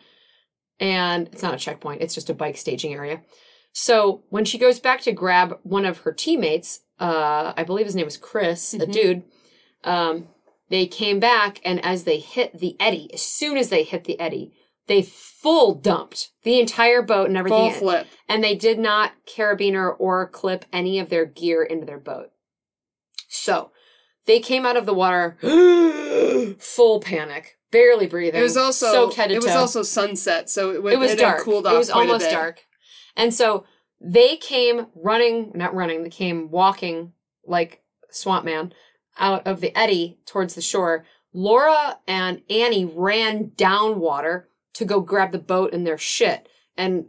[0.80, 3.22] And it's not a checkpoint; it's just a bike staging area.
[3.74, 7.96] So when she goes back to grab one of her teammates, uh, I believe his
[7.96, 8.92] name was Chris, a Mhm.
[8.92, 9.24] dude.
[9.84, 10.28] Um,
[10.70, 14.20] they came back, and as they hit the eddy, as soon as they hit the
[14.20, 14.52] eddy,
[14.88, 18.08] they full dumped the entire boat and everything, Full flip.
[18.28, 22.32] and they did not carabiner or clip any of their gear into their boat.
[23.28, 23.72] So
[24.26, 25.38] they came out of the water,
[26.60, 28.40] full panic, barely breathing.
[28.40, 31.12] It was also soaked head to it was toe also sunset, so it, it was
[31.12, 31.44] had dark.
[31.44, 31.74] cooled off.
[31.74, 32.66] it was almost dark.
[33.16, 33.66] And so
[34.00, 37.14] they came running, not running, they came walking
[37.46, 38.74] like Swamp Man
[39.20, 41.06] out of the eddy towards the shore.
[41.34, 46.48] Laura and Annie ran down water to go grab the boat and their shit
[46.78, 47.06] and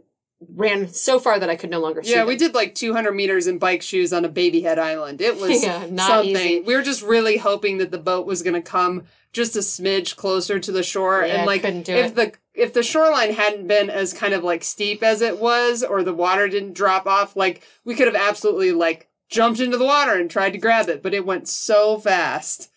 [0.55, 2.27] ran so far that I could no longer see Yeah, them.
[2.27, 5.19] we did like 200 meters in bike shoes on a baby head island.
[5.21, 6.35] It was Yeah, not something.
[6.35, 6.59] easy.
[6.61, 9.03] We were just really hoping that the boat was going to come
[9.33, 12.15] just a smidge closer to the shore, Yeah, and like couldn't do if it.
[12.15, 16.03] the if the shoreline hadn't been as kind of like steep as it was, or
[16.03, 20.13] the water didn't drop off, like we could have absolutely like jumped into the water
[20.13, 22.71] and tried to grab it, but it went so fast.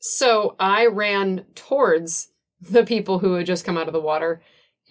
[0.00, 2.28] So I ran towards
[2.60, 4.40] the people who had just come out of the water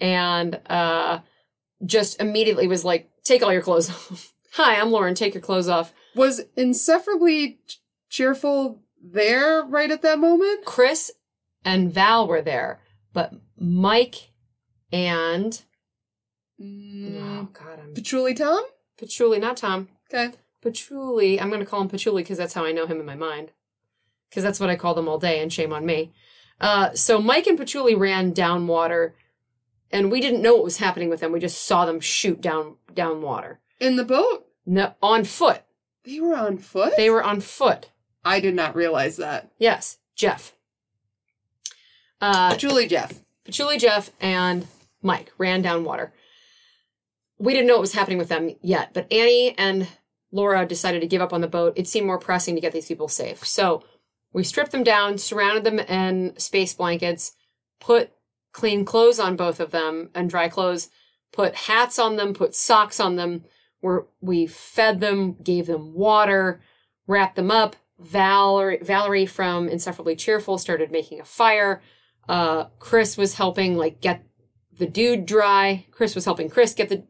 [0.00, 1.20] and uh,
[1.84, 4.32] just immediately was like, take all your clothes off.
[4.52, 5.14] Hi, I'm Lauren.
[5.14, 5.92] Take your clothes off.
[6.14, 7.58] Was insufferably
[8.08, 10.64] cheerful there right at that moment?
[10.64, 11.12] Chris
[11.64, 12.80] and Val were there,
[13.12, 14.30] but Mike
[14.90, 15.62] and
[16.60, 18.64] oh Mm, god, I'm Patchouli Tom?
[18.98, 19.88] Patchouli, not Tom.
[20.12, 20.34] Okay.
[20.60, 21.40] Patchouli.
[21.40, 23.52] I'm going to call him Patchouli because that's how I know him in my mind.
[24.28, 26.12] Because that's what I call them all day, and shame on me.
[26.60, 29.14] Uh, so Mike and Patchouli ran down water,
[29.90, 31.32] and we didn't know what was happening with them.
[31.32, 33.60] We just saw them shoot down down water.
[33.78, 34.46] In the boat?
[34.66, 35.62] No, on foot.
[36.04, 36.94] They were on foot?
[36.96, 37.90] They were on foot.
[38.24, 39.50] I did not realize that.
[39.58, 40.54] Yes, Jeff.
[42.20, 43.22] Uh, Julie Jeff.
[43.44, 44.66] Patchouli, Jeff, and
[45.00, 46.12] Mike ran down water.
[47.38, 49.88] We didn't know what was happening with them yet, but Annie and
[50.32, 51.72] Laura decided to give up on the boat.
[51.76, 53.46] It seemed more pressing to get these people safe.
[53.46, 53.84] So
[54.32, 57.32] we stripped them down, surrounded them in space blankets,
[57.80, 58.12] put
[58.52, 60.88] clean clothes on both of them and dry clothes,
[61.32, 63.44] put hats on them, put socks on them.
[63.80, 66.60] We're, we fed them, gave them water,
[67.06, 67.76] wrapped them up.
[67.98, 71.82] Valerie, Valerie from Insufferably Cheerful started making a fire.
[72.28, 74.24] Uh, Chris was helping like get
[74.78, 75.86] the dude dry.
[75.90, 77.04] Chris was helping Chris get the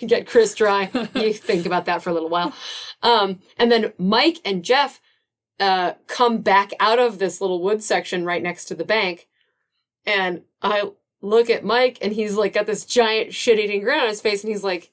[0.06, 0.90] get Chris dry.
[1.14, 2.52] you think about that for a little while.
[3.02, 5.00] Um, and then Mike and Jeff
[5.60, 9.28] uh, come back out of this little wood section right next to the bank,
[10.04, 10.90] and I
[11.20, 14.52] look at Mike, and he's like got this giant shit-eating grin on his face, and
[14.52, 14.92] he's like,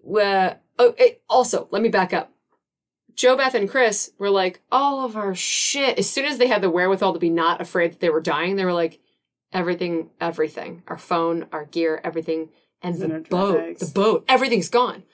[0.00, 2.30] "Well, oh, it, also let me back up."
[3.16, 5.98] Joe, Beth, and Chris were like, all of our shit.
[6.00, 8.56] As soon as they had the wherewithal to be not afraid that they were dying,
[8.56, 8.98] they were like,
[9.52, 12.50] everything, everything, our phone, our gear, everything,
[12.82, 13.80] and the boat, bags.
[13.80, 15.04] the boat, everything's gone.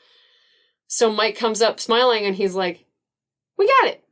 [0.86, 2.86] So Mike comes up smiling and he's like,
[3.56, 4.02] we got it.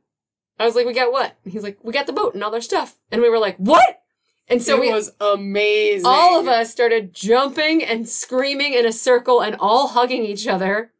[0.59, 1.35] I was like, we got what?
[1.43, 2.95] And he's like, we got the boat and all their stuff.
[3.11, 4.01] And we were like, what?
[4.47, 6.05] And so it we, was amazing.
[6.05, 10.91] all of us started jumping and screaming in a circle and all hugging each other.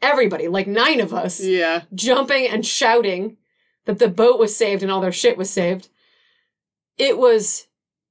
[0.00, 1.82] Everybody, like nine of us Yeah.
[1.94, 3.36] jumping and shouting
[3.86, 5.88] that the boat was saved and all their shit was saved.
[6.98, 7.66] It was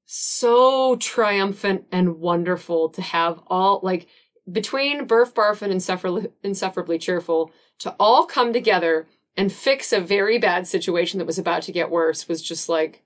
[0.06, 4.08] so triumphant and wonderful to have all, like,
[4.52, 9.08] between Burp Barf and Insuffer- Insufferably Cheerful, to all come together
[9.38, 13.04] and fix a very bad situation that was about to get worse was just like,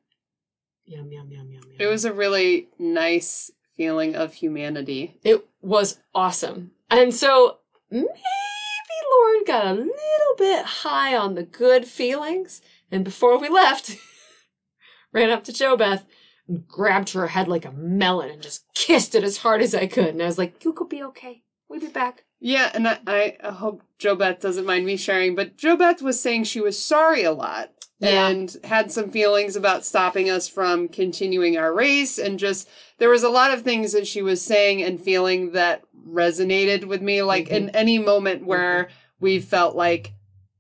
[0.86, 1.75] Yum yum yum yum yum.
[1.77, 5.19] It was a really nice feeling of humanity.
[5.23, 6.71] It was awesome.
[6.89, 7.57] And so
[7.89, 8.07] maybe
[9.11, 12.61] Lauren got a little bit high on the good feelings.
[12.91, 13.95] And before we left,
[15.13, 16.05] ran up to Jo Beth
[16.47, 19.88] and grabbed her head like a melon and just kissed it as hard as I
[19.88, 20.09] could.
[20.09, 21.43] And I was like, You could be okay.
[21.69, 22.25] We'll be back.
[22.43, 26.19] Yeah, and I, I hope Jo Beth doesn't mind me sharing, but Jo Beth was
[26.19, 27.69] saying she was sorry a lot
[27.99, 28.27] Yeah.
[28.27, 32.67] and had some feelings about stopping us from continuing our race and just
[32.97, 37.03] there was a lot of things that she was saying and feeling that resonated with
[37.03, 37.75] me like in mm-hmm.
[37.75, 38.93] any moment where mm-hmm.
[39.19, 40.13] we felt like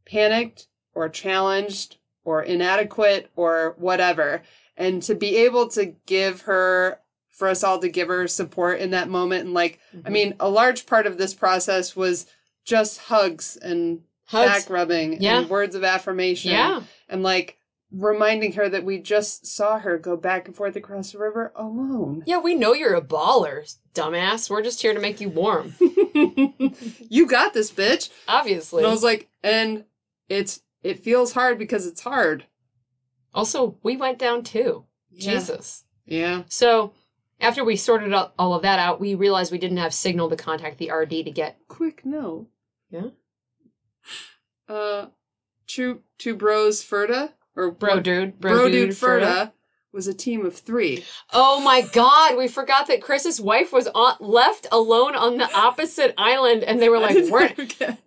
[0.05, 4.43] panicked or challenged or inadequate or whatever.
[4.77, 6.99] And to be able to give her
[7.31, 10.13] for us all to give her support in that moment and like I mm-hmm.
[10.13, 12.27] mean a large part of this process was
[12.65, 14.49] just hugs and Hugs.
[14.49, 15.39] back rubbing Yeah.
[15.39, 16.83] and words of affirmation Yeah.
[17.09, 17.57] and like
[17.91, 22.23] reminding her that we just saw her go back and forth across the river alone.
[22.25, 24.49] Yeah, we know you're a baller, dumbass.
[24.49, 25.75] We're just here to make you warm.
[27.09, 28.09] you got this, bitch.
[28.27, 28.83] Obviously.
[28.83, 29.85] And I was like, and
[30.29, 32.45] it's it feels hard because it's hard.
[33.33, 34.85] also, we went down too.
[35.11, 35.33] Yeah.
[35.33, 35.83] Jesus.
[36.05, 36.43] Yeah.
[36.47, 36.93] So
[37.41, 40.35] after we sorted out all of that out, we realized we didn't have signal to
[40.35, 41.57] contact the RD to get.
[41.67, 42.47] Quick no.
[42.89, 43.07] Yeah?
[44.69, 45.07] Uh,
[45.67, 48.39] two two bros Ferda or Bro dude.
[48.39, 49.51] Bro, bro, dude, dude Ferda
[49.91, 51.03] was a team of three.
[51.33, 56.13] Oh my god, we forgot that Chris's wife was on, left alone on the opposite
[56.17, 57.51] island and they were like, we're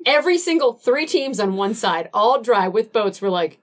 [0.06, 3.60] every single three teams on one side, all dry with boats, were like,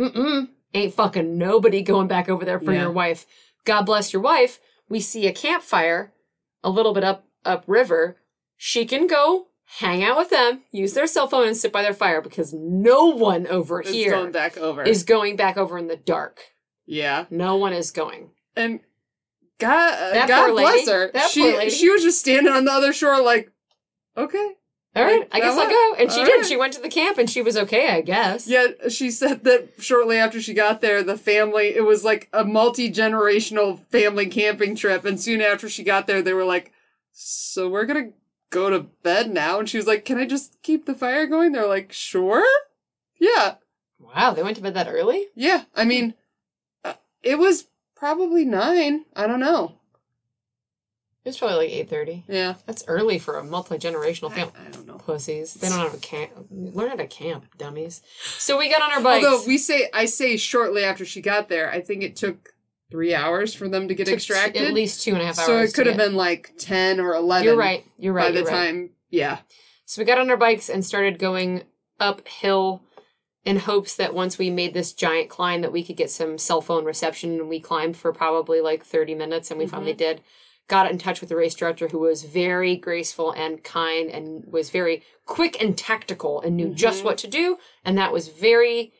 [0.00, 2.82] mm-mm, ain't fucking nobody going back over there for Yeah.
[2.82, 3.24] your wife.
[3.64, 4.58] God bless your wife.
[4.90, 6.12] We see a campfire
[6.62, 8.16] a little bit up up river.
[8.58, 9.46] She can go
[9.78, 13.06] hang out with them, use their cell phone and sit by their fire because no
[13.06, 14.82] one over It's here going back over.
[14.82, 16.40] is going back over in the dark.
[16.86, 17.24] yeah.
[17.30, 18.30] No one is going.
[18.56, 18.80] And
[19.58, 20.90] God, That God bless lady.
[20.90, 21.10] her.
[21.14, 23.50] That she she was just standing on the other shore, like,
[24.16, 24.54] okay.
[24.96, 25.94] All right, I guess I'll go.
[26.00, 26.36] And she all did.
[26.38, 26.46] right.
[26.46, 28.48] She went to the camp and she was okay, I guess.
[28.48, 32.44] Yeah, she said that shortly after she got there, the family it was like a
[32.44, 36.72] multi generational family camping trip, and soon after she got there, they were like,
[37.12, 38.10] "So we're gonna
[38.50, 41.52] go to bed now," and she was like, "Can I just keep the fire going?"
[41.52, 42.44] They're like, "Sure."
[43.18, 43.56] Yeah,
[44.00, 45.26] Wow, they went to bed that early?
[45.36, 45.64] yeah.
[45.76, 46.14] I mean,
[46.84, 49.04] uh, it was probably nine.
[49.14, 49.76] I don't know.
[51.30, 52.24] It was probably like eight thirty.
[52.26, 54.52] Yeah, That's early for a multi generational family.
[54.66, 54.94] I don't know.
[54.94, 55.54] Pussies.
[55.54, 56.32] They don't have a camp.
[56.50, 58.02] Learn how to camp, dummies.
[58.38, 59.24] So we got on our bikes.
[59.24, 62.54] Although we say, I say shortly after she got there, I think it took
[62.90, 64.62] three hours for them to get extracted.
[64.62, 65.46] At least two and a half hours.
[65.46, 67.84] So it could have been like 10 or 11 You're right.
[67.96, 68.26] You're right.
[68.26, 68.66] by the you're right.
[68.66, 68.90] time.
[69.08, 69.38] Yeah.
[69.84, 71.62] So we got on our bikes and started going
[72.00, 72.82] uphill
[73.44, 76.60] in hopes that once we made this giant climb that we could get some cell
[76.60, 79.98] phone reception and we climbed for probably like 30 minutes and we finally mm-hmm.
[79.98, 80.22] did
[80.74, 84.70] got in touch with the race director who was very graceful and kind and was
[84.70, 87.04] very quick and tactical and knew just Mhm.
[87.06, 88.92] what to do and that was very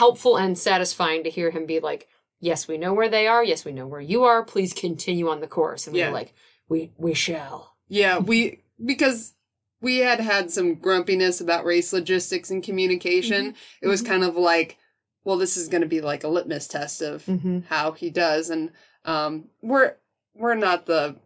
[0.00, 2.08] helpful and satisfying to hear him be like
[2.40, 5.40] yes we know where they are yes we know where you are please continue on
[5.40, 6.08] the course and we Yeah.
[6.08, 6.34] were like
[6.68, 8.18] we we shall Yeah.
[8.18, 9.34] We, because
[9.80, 13.54] we had had some grumpiness about race logistics and communication.
[13.80, 14.06] It was Mhm.
[14.06, 14.76] kind of like,
[15.24, 17.60] well, this is going to be like a litmus test of mm-hmm.
[17.68, 18.50] how he does.
[18.50, 18.72] And,
[19.04, 19.94] um, we're,
[20.38, 21.16] we're not the,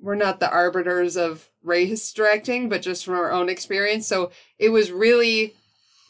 [0.00, 4.06] we're not the arbiters of race directing, but just from our own experience.
[4.06, 5.54] So it was really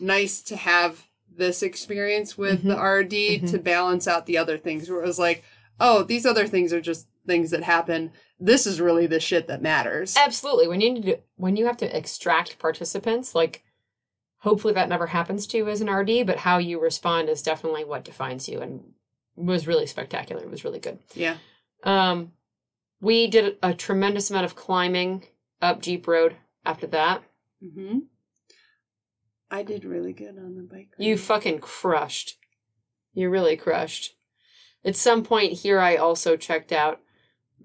[0.00, 3.50] nice to have this experience with the RD Mhm.
[3.50, 5.42] to balance out the other things where it was like,
[5.80, 8.12] oh, these other things are just things that happen.
[8.38, 10.16] This is really the shit that matters.
[10.16, 10.68] Absolutely.
[10.68, 13.64] When you need to, when you have to extract participants, like
[14.38, 17.84] hopefully that never happens to you as an RD, but how you respond is definitely
[17.84, 18.92] what defines you and
[19.36, 20.42] was really spectacular.
[20.42, 20.98] It was really good.
[21.14, 21.38] Yeah.
[21.82, 22.32] Um
[23.00, 25.24] we did a tremendous amount of climbing
[25.60, 27.22] up Jeep Road after that.
[27.62, 28.00] hmm
[29.50, 30.88] I did really good on the bike.
[30.98, 31.06] ride.
[31.06, 32.38] You fucking crushed.
[33.12, 34.16] You really crushed.
[34.84, 37.00] At some point here I also checked out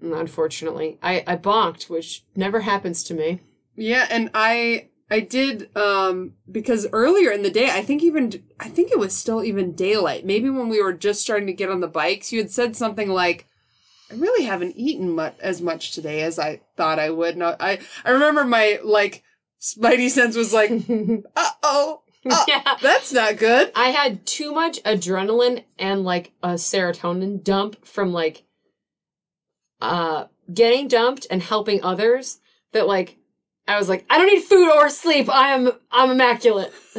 [0.00, 0.98] unfortunately.
[1.02, 3.40] I, I bonked, which never happens to me.
[3.76, 8.68] Yeah, and I I did um because earlier in the day, I think even I
[8.68, 10.24] think it was still even daylight.
[10.24, 13.08] Maybe when we were just starting to get on the bikes, you had said something
[13.10, 13.46] like
[14.10, 17.36] I really haven't eaten much as much today as I thought I would.
[17.36, 19.22] No, I I remember my like
[19.60, 20.70] spidey sense was like,
[21.36, 22.02] "Uh oh,
[22.48, 22.76] yeah.
[22.82, 28.44] that's not good." I had too much adrenaline and like a serotonin dump from like
[29.80, 32.40] uh getting dumped and helping others
[32.72, 33.16] that like
[33.68, 35.28] I was like I don't need food or sleep.
[35.28, 36.72] I am I'm immaculate.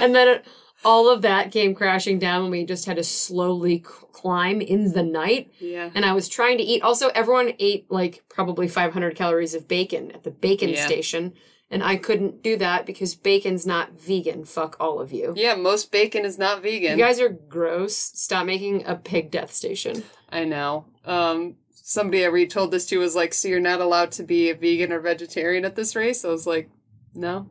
[0.00, 0.40] and then
[0.86, 4.92] all of that came crashing down and we just had to slowly c- climb in
[4.92, 5.50] the night.
[5.58, 5.90] Yeah.
[5.94, 6.80] And I was trying to eat.
[6.82, 10.86] Also, everyone ate like probably 500 calories of bacon at the bacon Yeah.
[10.86, 11.34] station.
[11.72, 14.44] And I couldn't do that because bacon's not vegan.
[14.44, 15.34] Fuck all of you.
[15.36, 16.96] Yeah, most bacon is not vegan.
[16.96, 17.96] You guys are gross.
[17.96, 20.04] Stop making a pig death station.
[20.30, 20.84] I know.
[21.04, 24.54] Um, somebody I retold this to was like, so you're not allowed to be a
[24.54, 26.24] vegan or vegetarian at this race?
[26.24, 26.70] I was like,
[27.14, 27.48] no.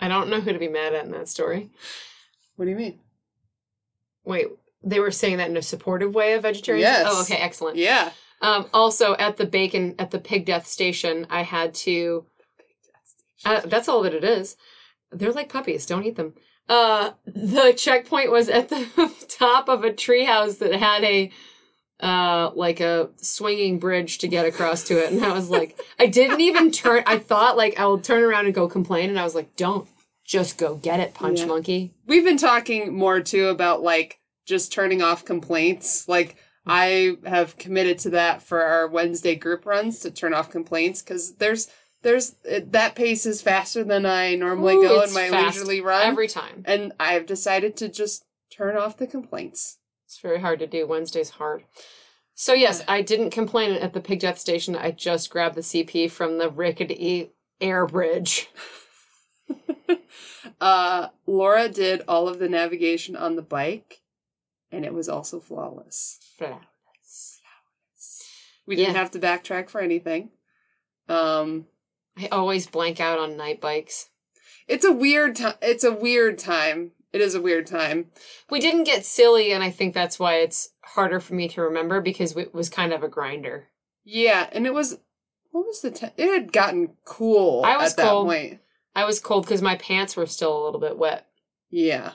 [0.00, 1.70] I don't know who to be mad at in that story.
[2.56, 2.98] What do you mean?
[4.24, 4.48] Wait,
[4.82, 6.82] they were saying that in a supportive way of vegetarians?
[6.82, 7.06] Yes.
[7.08, 7.76] Oh, okay, excellent.
[7.76, 8.10] Yeah.
[8.42, 12.26] Um, also, at the bacon, at the pig death station, I had to.
[13.44, 14.56] Uh, that's all that it is.
[15.12, 15.86] They're like puppies.
[15.86, 16.34] Don't eat them.
[16.68, 21.32] Uh, the checkpoint was at the top of a treehouse that had a,
[22.02, 25.12] uh, like a swinging bridge to get across to it.
[25.12, 27.02] And I was like, I didn't even turn.
[27.06, 29.10] I thought like I will turn around and go complain.
[29.10, 29.88] And I was like, don't
[30.24, 31.46] just go get it, punch Yeah.
[31.46, 31.92] monkey.
[32.06, 36.08] We've been talking more too about like just turning off complaints.
[36.08, 36.36] Like
[36.66, 41.34] I have committed to that for our Wednesday group runs to turn off complaints because
[41.36, 41.68] there's
[42.02, 46.06] there's it, that pace is faster than I normally Ooh, go in my leisurely run,
[46.06, 46.62] Every time.
[46.64, 49.78] and I have decided to just turn off the complaints.
[50.10, 50.88] It's very hard to do.
[50.88, 51.62] Wednesday's hard.
[52.34, 54.74] So yes, I didn't complain at the pig death station.
[54.74, 57.30] I just grabbed the CP from the rickety
[57.60, 58.48] air bridge.
[60.60, 64.00] uh, Laura did all of the navigation on the bike,
[64.72, 66.18] and it was also flawless.
[66.36, 67.40] Flawless.
[68.66, 69.00] We didn't Yeah.
[69.00, 70.30] have to backtrack for anything.
[71.08, 71.66] Um,
[72.18, 74.10] I always blank out on night bikes.
[74.66, 75.54] it's a weird time.
[75.62, 76.92] It's a weird time.
[77.12, 78.06] It is a weird time.
[78.50, 82.00] We didn't get silly, and I think that's why it's harder for me to remember
[82.00, 83.68] because it was kind of a grinder.
[84.04, 84.98] Yeah, and it was.
[85.50, 85.90] What was the?
[85.90, 88.28] Te- it had gotten cool I was at that cold.
[88.28, 88.60] point.
[88.94, 91.26] I was cold because my pants were still a little bit wet.
[91.68, 92.12] Yeah.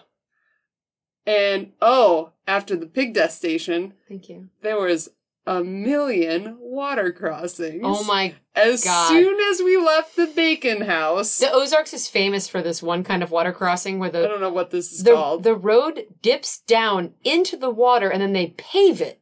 [1.26, 4.50] And oh, after the pig death station, Thank you.
[4.62, 5.10] there was
[5.48, 7.82] a million water crossings.
[7.84, 8.36] Oh my!
[8.56, 9.10] As God.
[9.10, 13.22] soon as we left the bacon house, The Ozarks is famous for this one kind
[13.22, 15.43] of water crossing where the I don't know what this is the, called.
[15.43, 19.22] the road dips down into the water and then they pave it.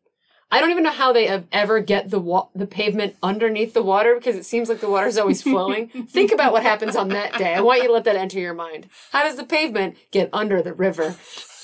[0.52, 3.82] I don't even know how they have ever get the wa- the pavement underneath the
[3.82, 5.88] water because it seems like the water's always flowing.
[5.88, 7.56] Think about what happens on that day.
[7.56, 8.88] I want you to let that enter your mind.
[9.12, 11.16] How does the pavement get under the river?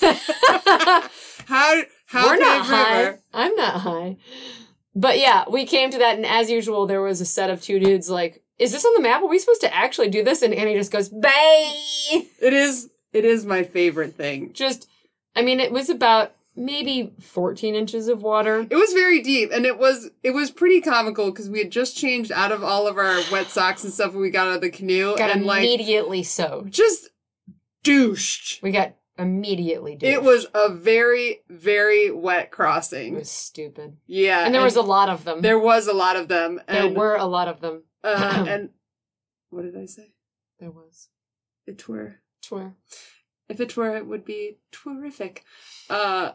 [1.46, 3.00] how how We're not high.
[3.02, 3.20] river?
[3.32, 4.16] I'm not high.
[4.94, 7.78] But yeah, we came to that, and as usual, there was a set of two
[7.78, 9.22] dudes like, "Is this on the map?
[9.22, 11.72] Are we supposed to actually do this?" And Annie just goes, "Bay."
[12.42, 14.52] It is it is my favorite thing.
[14.52, 14.88] Just,
[15.36, 18.66] I mean, it was about maybe 14 inches of water.
[18.68, 21.96] It was very deep, and it was it was pretty comical because we had just
[21.96, 24.60] changed out of all of our wet socks and stuff when we got out of
[24.60, 26.70] the canoe, Got and like immediately soaked.
[26.70, 27.10] just
[27.84, 28.60] douched.
[28.62, 29.96] We got immediately.
[30.00, 33.14] It was a very very wet crossing.
[33.14, 35.40] It was stupid, Yeah, and there was a lot of them.
[35.42, 37.82] there was a lot of them, There were a lot of them.
[38.02, 38.70] uh, and
[39.50, 40.12] what did I say?
[40.58, 41.08] There was.
[41.66, 42.74] It were Swear.
[43.48, 45.44] if it were, it would be terrific.
[45.88, 46.32] Uh,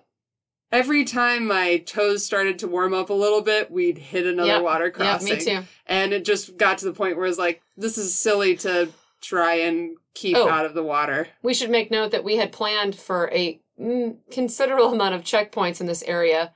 [0.71, 4.61] every time my toes started to warm up a little bit, we'd hit another Yep.
[4.63, 5.37] water Yeah, crossing.
[5.37, 5.63] me too.
[5.85, 8.89] And it just got to the point where it's like, this is silly to
[9.25, 10.49] try and keep Oh.
[10.49, 11.27] out of the water.
[11.41, 15.81] We should make note that we had planned for a mm, considerable amount of checkpoints
[15.81, 16.53] in this area,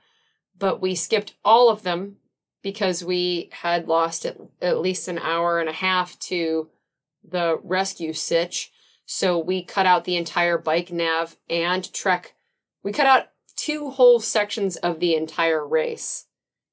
[0.58, 2.16] but we skipped all of them
[2.62, 6.70] because we had lost at, at least an hour and a half to
[7.22, 8.72] the rescue sitch.
[9.04, 12.34] So we cut out the entire bike nav and trek.
[12.82, 16.26] We cut out two whole sections of the entire race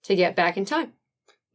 [0.03, 0.93] to get back in time.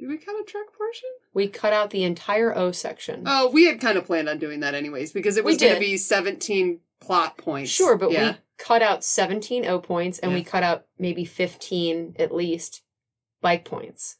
[0.03, 1.09] Did we cut a trek portion?
[1.33, 3.23] We cut out the entire O section.
[3.25, 5.79] Oh, we had kind of planned on doing that anyways because it was going to
[5.79, 7.71] be 17 plot points.
[7.71, 8.33] Sure, but yeah.
[8.33, 12.83] we cut out 17 O points and we cut out maybe 15 at least
[13.41, 14.17] bike points.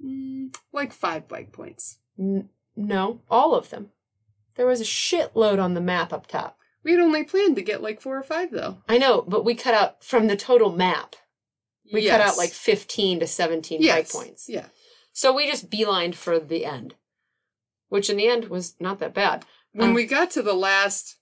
[0.00, 1.98] Mm, like five bike points.
[2.16, 3.90] N- no, all of them.
[4.54, 6.60] There was a shitload on the map up top.
[6.84, 8.78] We had only planned to get like four or five though.
[8.88, 11.16] I know, but we cut out from the total map.
[11.92, 13.94] We cut out like 15 to 17 yes.
[13.94, 14.48] bike points.
[14.48, 14.66] Yeah.
[15.16, 16.94] So we just beelined for the end,
[17.88, 19.46] which in the end was not that bad.
[19.72, 21.16] When Uh, we got to the last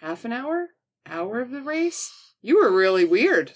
[0.00, 0.70] half an hour,
[1.06, 2.10] hour of the race,
[2.42, 3.52] you were really weird.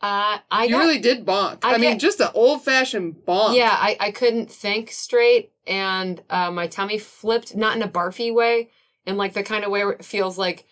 [0.00, 1.58] Uh, I you got really did bonk.
[1.64, 3.56] I, I mean, get- just an old fashioned bonk.
[3.56, 8.32] Yeah, I, I couldn't think straight, and uh, my tummy flipped, not in a barfy
[8.32, 8.70] way,
[9.04, 10.64] in like the kind of way where it feels like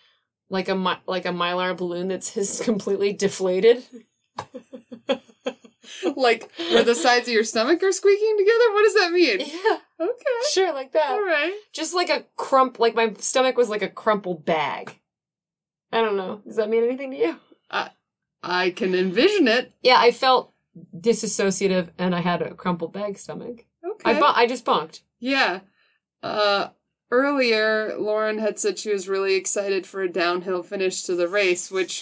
[0.49, 3.83] like a like a mylar balloon that's has completely deflated.
[6.15, 8.73] like where the sides of your stomach are squeaking together?
[8.73, 9.39] What does that mean?
[9.65, 10.23] Yeah, Okay.
[10.51, 11.11] sure, like that.
[11.11, 11.53] All right.
[11.73, 14.99] Just like a crump, like my stomach was like a crumpled bag.
[15.91, 16.41] I don't know.
[16.45, 17.35] Does that mean anything to you?
[18.43, 19.71] I can envision it.
[19.83, 20.51] Yeah, I felt
[20.97, 23.65] disassociative and I had a crumpled bag stomach.
[23.85, 24.11] Okay.
[24.11, 25.01] I bu- I just bonked.
[25.19, 25.59] Yeah.
[26.23, 26.69] Uh,
[27.11, 31.69] earlier, Lauren had said she was really excited for a downhill finish to the race,
[31.69, 32.01] which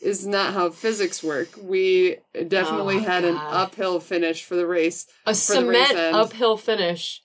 [0.00, 1.48] is not how physics work.
[1.60, 5.06] We definitely Oh, had an uphill finish for the race.
[5.26, 7.22] A the race cement uphill finish.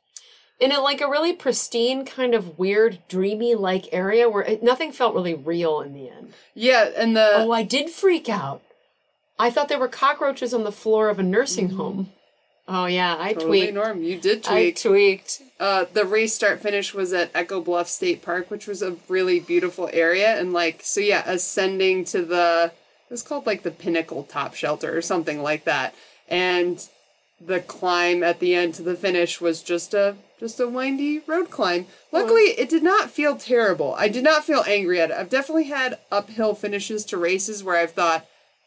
[0.59, 4.91] In a, like a really pristine, kind of weird, dreamy like area where it, nothing
[4.91, 6.33] felt really real in the end.
[6.53, 8.61] Yeah, and the Oh, I did freak out.
[9.37, 11.77] I thought there were cockroaches on the floor of a nursing mm-hmm.
[11.77, 12.11] home.
[12.67, 13.73] Oh yeah, I totally tweaked.
[13.73, 14.81] Norm, you did I tweak.
[14.81, 15.41] tweaked.
[15.59, 19.39] uh, the race start finish was at Echo Bluff State Park, which was a really
[19.39, 24.23] beautiful area, and like so, yeah, ascending to the it was called like the Pinnacle
[24.23, 25.93] Top Shelter or something like that,
[26.29, 26.87] and
[27.45, 31.49] the climb at the end to the finish was just a just a windy road
[31.49, 31.87] climb.
[32.11, 33.93] Luckily, it did not feel terrible.
[33.97, 35.17] I did not feel angry at it.
[35.17, 38.25] I've definitely had uphill finishes to races where I've thought.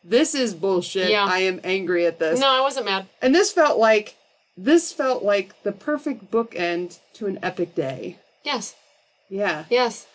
[0.09, 1.11] This is bullshit.
[1.11, 1.27] Yeah.
[1.29, 2.39] I am angry at this.
[2.39, 3.07] No, I wasn't mad.
[3.21, 4.15] And this felt like
[4.57, 8.19] this felt like the perfect bookend to an epic day.
[8.45, 8.75] Yes,
[9.29, 9.65] Yeah.
[9.69, 10.07] yes.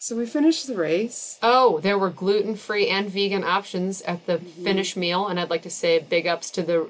[0.00, 1.38] So we finished the race.
[1.42, 5.62] Oh, there were gluten free and vegan options at the finish meal, and I'd like
[5.62, 6.88] to say big ups to the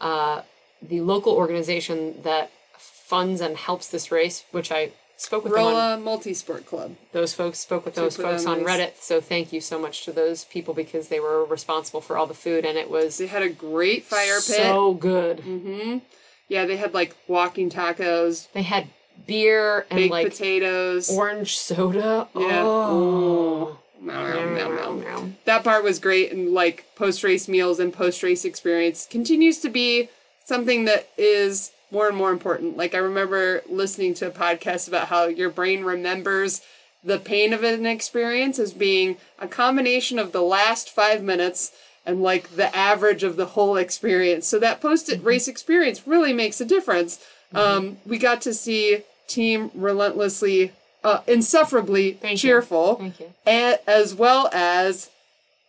[0.00, 0.42] uh,
[0.82, 5.72] the local organization that funds and helps this race, which I spoke with them on.
[5.72, 6.96] Rolla Multisport Club.
[7.12, 8.78] Those folks spoke with those Super folks on nice.
[8.80, 12.26] Reddit, so thank you so much to those people because they were responsible for all
[12.26, 14.42] the food, and it was They had a great fire pit.
[14.42, 15.38] so good.
[15.38, 15.98] Mm-hmm.
[16.48, 18.88] Yeah, they had like walking tacos, They had
[19.26, 21.10] beer and baked like potatoes.
[21.10, 22.28] orange soda.
[22.36, 22.62] Yeah.
[22.64, 23.78] Oh.
[24.00, 24.92] Meow, meow, meow, meow.
[24.92, 25.30] Meow.
[25.46, 29.70] that part was great and like post race meals and post race experience continues to
[29.70, 30.10] be
[30.44, 32.76] something that is more and more important.
[32.76, 36.60] Like i remember listening to a podcast about how your brain remembers
[37.02, 41.72] the pain of an experience as being a combination of the last five minutes
[42.04, 44.46] and like the average of the whole experience.
[44.46, 47.18] So that post it race experience really makes a difference.
[47.54, 50.72] Um, we got to see team relentlessly
[51.02, 52.50] uh, insufferably Thank you.
[52.50, 53.32] cheerful Thank you.
[53.46, 55.08] and, as well as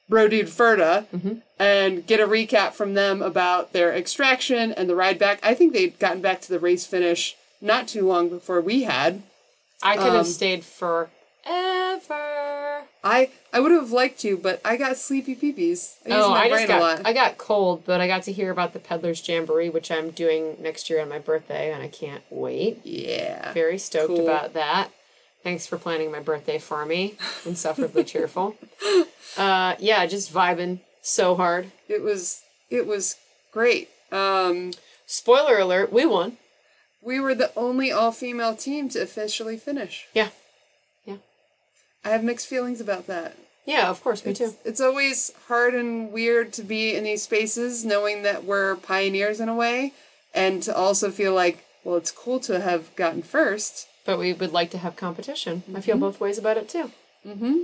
[0.10, 1.42] Bro Dude Ferda, Mhm.
[1.60, 5.40] and get a recap from them about their extraction and the ride back.
[5.44, 9.22] I think they'd gotten back to the race finish not too long before we had.
[9.84, 11.10] I could Um, have stayed forever.
[13.04, 15.94] I I would have liked to, but I got sleepy peepees.
[16.06, 17.02] I Oh, I just got a lot.
[17.06, 20.58] I got cold, but I got to hear about the Pedalers Jamboree, which I'm doing
[20.60, 22.80] next year on my birthday, and I can't wait.
[22.84, 23.54] yeah.
[23.54, 24.22] Very stoked Cool.
[24.28, 24.90] about that.
[25.48, 27.16] Thanks for planning my birthday for me.
[27.46, 28.58] Insufferably cheerful.
[29.38, 31.72] Uh, yeah, just vibing so hard.
[31.88, 32.42] It was
[32.72, 33.18] it was
[33.52, 33.88] great.
[34.12, 34.74] Um,
[35.06, 36.38] Spoiler alert: we won.
[37.04, 40.08] we were the only all female team to officially finish.
[40.16, 40.30] Yeah,
[41.06, 41.18] yeah.
[42.04, 43.38] I have mixed feelings about that.
[43.68, 43.90] yeah.
[43.92, 44.56] Of course, me It's, too.
[44.66, 49.50] it's always hard and weird to be in these spaces knowing that we're pioneers in
[49.50, 49.94] a way
[50.34, 53.88] and to also feel like, well, it's cool to have gotten first.
[54.08, 55.62] But we would like to have competition.
[55.76, 56.92] I feel both ways about it too.
[57.28, 57.64] Mm-hmm.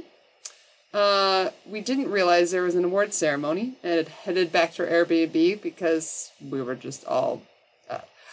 [0.94, 5.62] Uh, we didn't realize there was an award ceremony and headed back to our Airbnb
[5.64, 7.42] because we were just all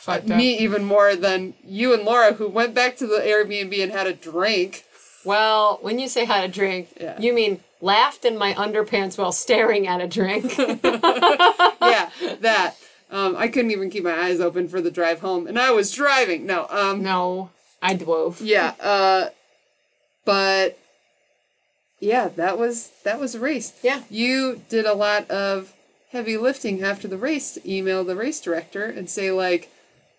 [0.01, 3.93] Fucked me even more than you and Laura who went back to the Airbnb and
[3.93, 4.87] had a drink.
[5.27, 7.21] Well, when you say had a drink, Yeah.
[7.21, 10.57] you mean laughed in my underpants while staring at a drink.
[10.83, 12.09] yeah,
[12.41, 12.77] that.
[13.11, 15.93] Um, I couldn't even keep my eyes open for the drive home, and I was
[15.93, 16.47] driving.
[16.47, 17.51] No, um, no,
[17.83, 18.39] I dwove.
[18.41, 19.31] Yeah, uh
[20.25, 20.79] but
[21.99, 23.73] yeah, that was that was a race.
[23.83, 24.03] Yeah.
[24.11, 25.73] You did a lot of
[26.13, 29.71] heavy lifting after the race to email the race director and say like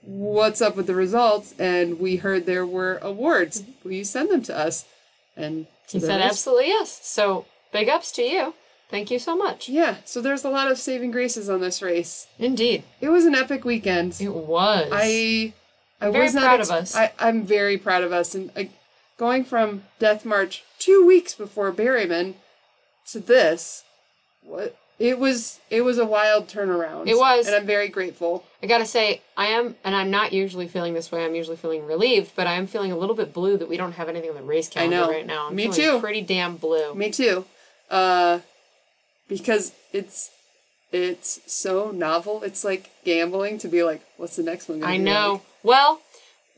[0.04, 3.64] what's up with the results and we heard there were awards.
[3.84, 4.86] Will you send them to us?
[5.38, 7.00] And He said race- absolutely yes.
[7.06, 8.54] So big ups to you.
[8.90, 9.70] Thank you so much.
[9.70, 12.28] Yeah, so there's a lot of saving graces on this race.
[12.38, 14.18] Indeed, It was an epic weekend.
[14.20, 14.90] it was.
[14.92, 15.54] I
[16.02, 16.96] I Very was not proud ex- of us.
[16.96, 18.70] I, I'm very proud of us, and I,
[19.18, 22.34] going from Death March two weeks before Berryman
[23.12, 23.84] to this,
[24.42, 27.08] what it was it was a wild turnaround.
[27.08, 27.48] It was.
[27.48, 28.44] and I'm very grateful.
[28.64, 31.24] I gotta say, I am, and I'm not usually feeling this way.
[31.24, 33.94] I'm usually feeling relieved, but I am feeling a little bit blue that we don't
[33.94, 35.48] have anything on the race calendar right now.
[35.48, 36.00] I'm Me too.
[36.00, 36.94] Pretty damn blue.
[36.96, 37.46] Me too,
[37.90, 38.40] uh,
[39.28, 40.32] because it's
[40.92, 42.44] it's so novel.
[42.44, 44.80] It's like gambling to be like, what's the next one?
[44.80, 45.32] gonna I be know.
[45.34, 45.42] like?
[45.64, 46.02] Well,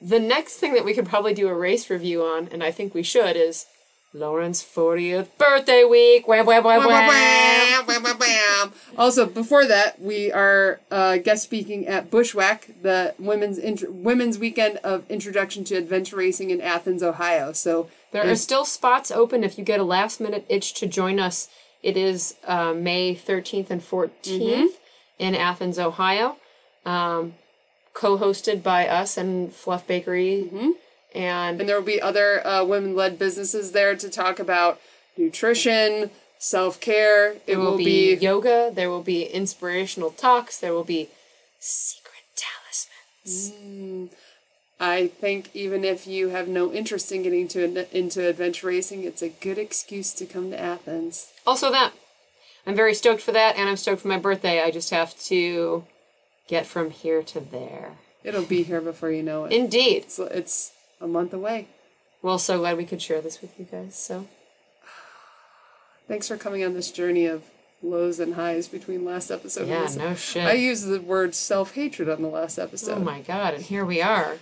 [0.01, 2.93] the next thing that we could probably do a race review on, and I think
[2.93, 3.65] we should, is
[4.13, 6.27] Lauren's 40th birthday week.
[6.27, 7.07] Wham, wham, wham, wham.
[7.87, 8.73] wham, wham, wham.
[8.97, 14.77] also, before that, we are uh, guest speaking at Bushwhack, the women's int- women's weekend
[14.77, 17.53] of introduction to adventure racing in Athens, Ohio.
[17.53, 21.19] So There are still spots open if you get a last minute itch to join
[21.19, 21.49] us.
[21.81, 24.73] It is uh, May 13th and 14th
[25.17, 26.37] in Athens, Ohio.
[26.85, 27.33] Um,
[27.93, 30.49] Co hosted by us and Fluff Bakery.
[31.13, 34.81] And and there will be other uh, women-led businesses there to talk about
[35.15, 37.33] nutrition, self-care.
[37.33, 41.09] It there will, will be, be yoga, there will be inspirational talks, there will be
[41.59, 43.53] secret talismans.
[43.63, 44.09] Mm.
[44.79, 49.21] I think even if you have no interest in getting to into adventure racing, it's
[49.21, 51.31] a good excuse to come to Athens.
[51.45, 51.93] Also, that.
[52.65, 54.61] I'm very stoked for that, and I'm stoked for my birthday.
[54.61, 55.85] I just have to
[56.47, 57.93] get from here to there.
[58.23, 59.51] It'll be here before you know it.
[59.51, 60.03] Indeed.
[60.03, 60.71] It's, it's
[61.01, 61.67] a month away.
[62.21, 63.95] Well, so glad we could share this with you guys.
[63.95, 64.27] So,
[66.07, 67.43] Thanks for coming on this journey of
[67.81, 69.97] lows and highs between last episode yeah, and this.
[69.97, 70.45] no shit.
[70.45, 72.97] I used the word self hatred on the last episode.
[72.97, 74.37] oh my god, and here we are.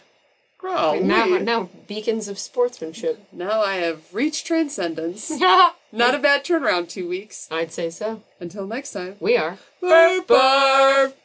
[0.60, 1.00] Grow.
[1.00, 3.28] now, now, beacons of sportsmanship.
[3.32, 5.32] now I have reached transcendence.
[5.92, 7.48] Not a bad turnaround, two weeks.
[7.50, 8.22] I'd say so.
[8.40, 9.16] Until next time.
[9.20, 9.58] We are.
[9.82, 11.18] Burp, burp.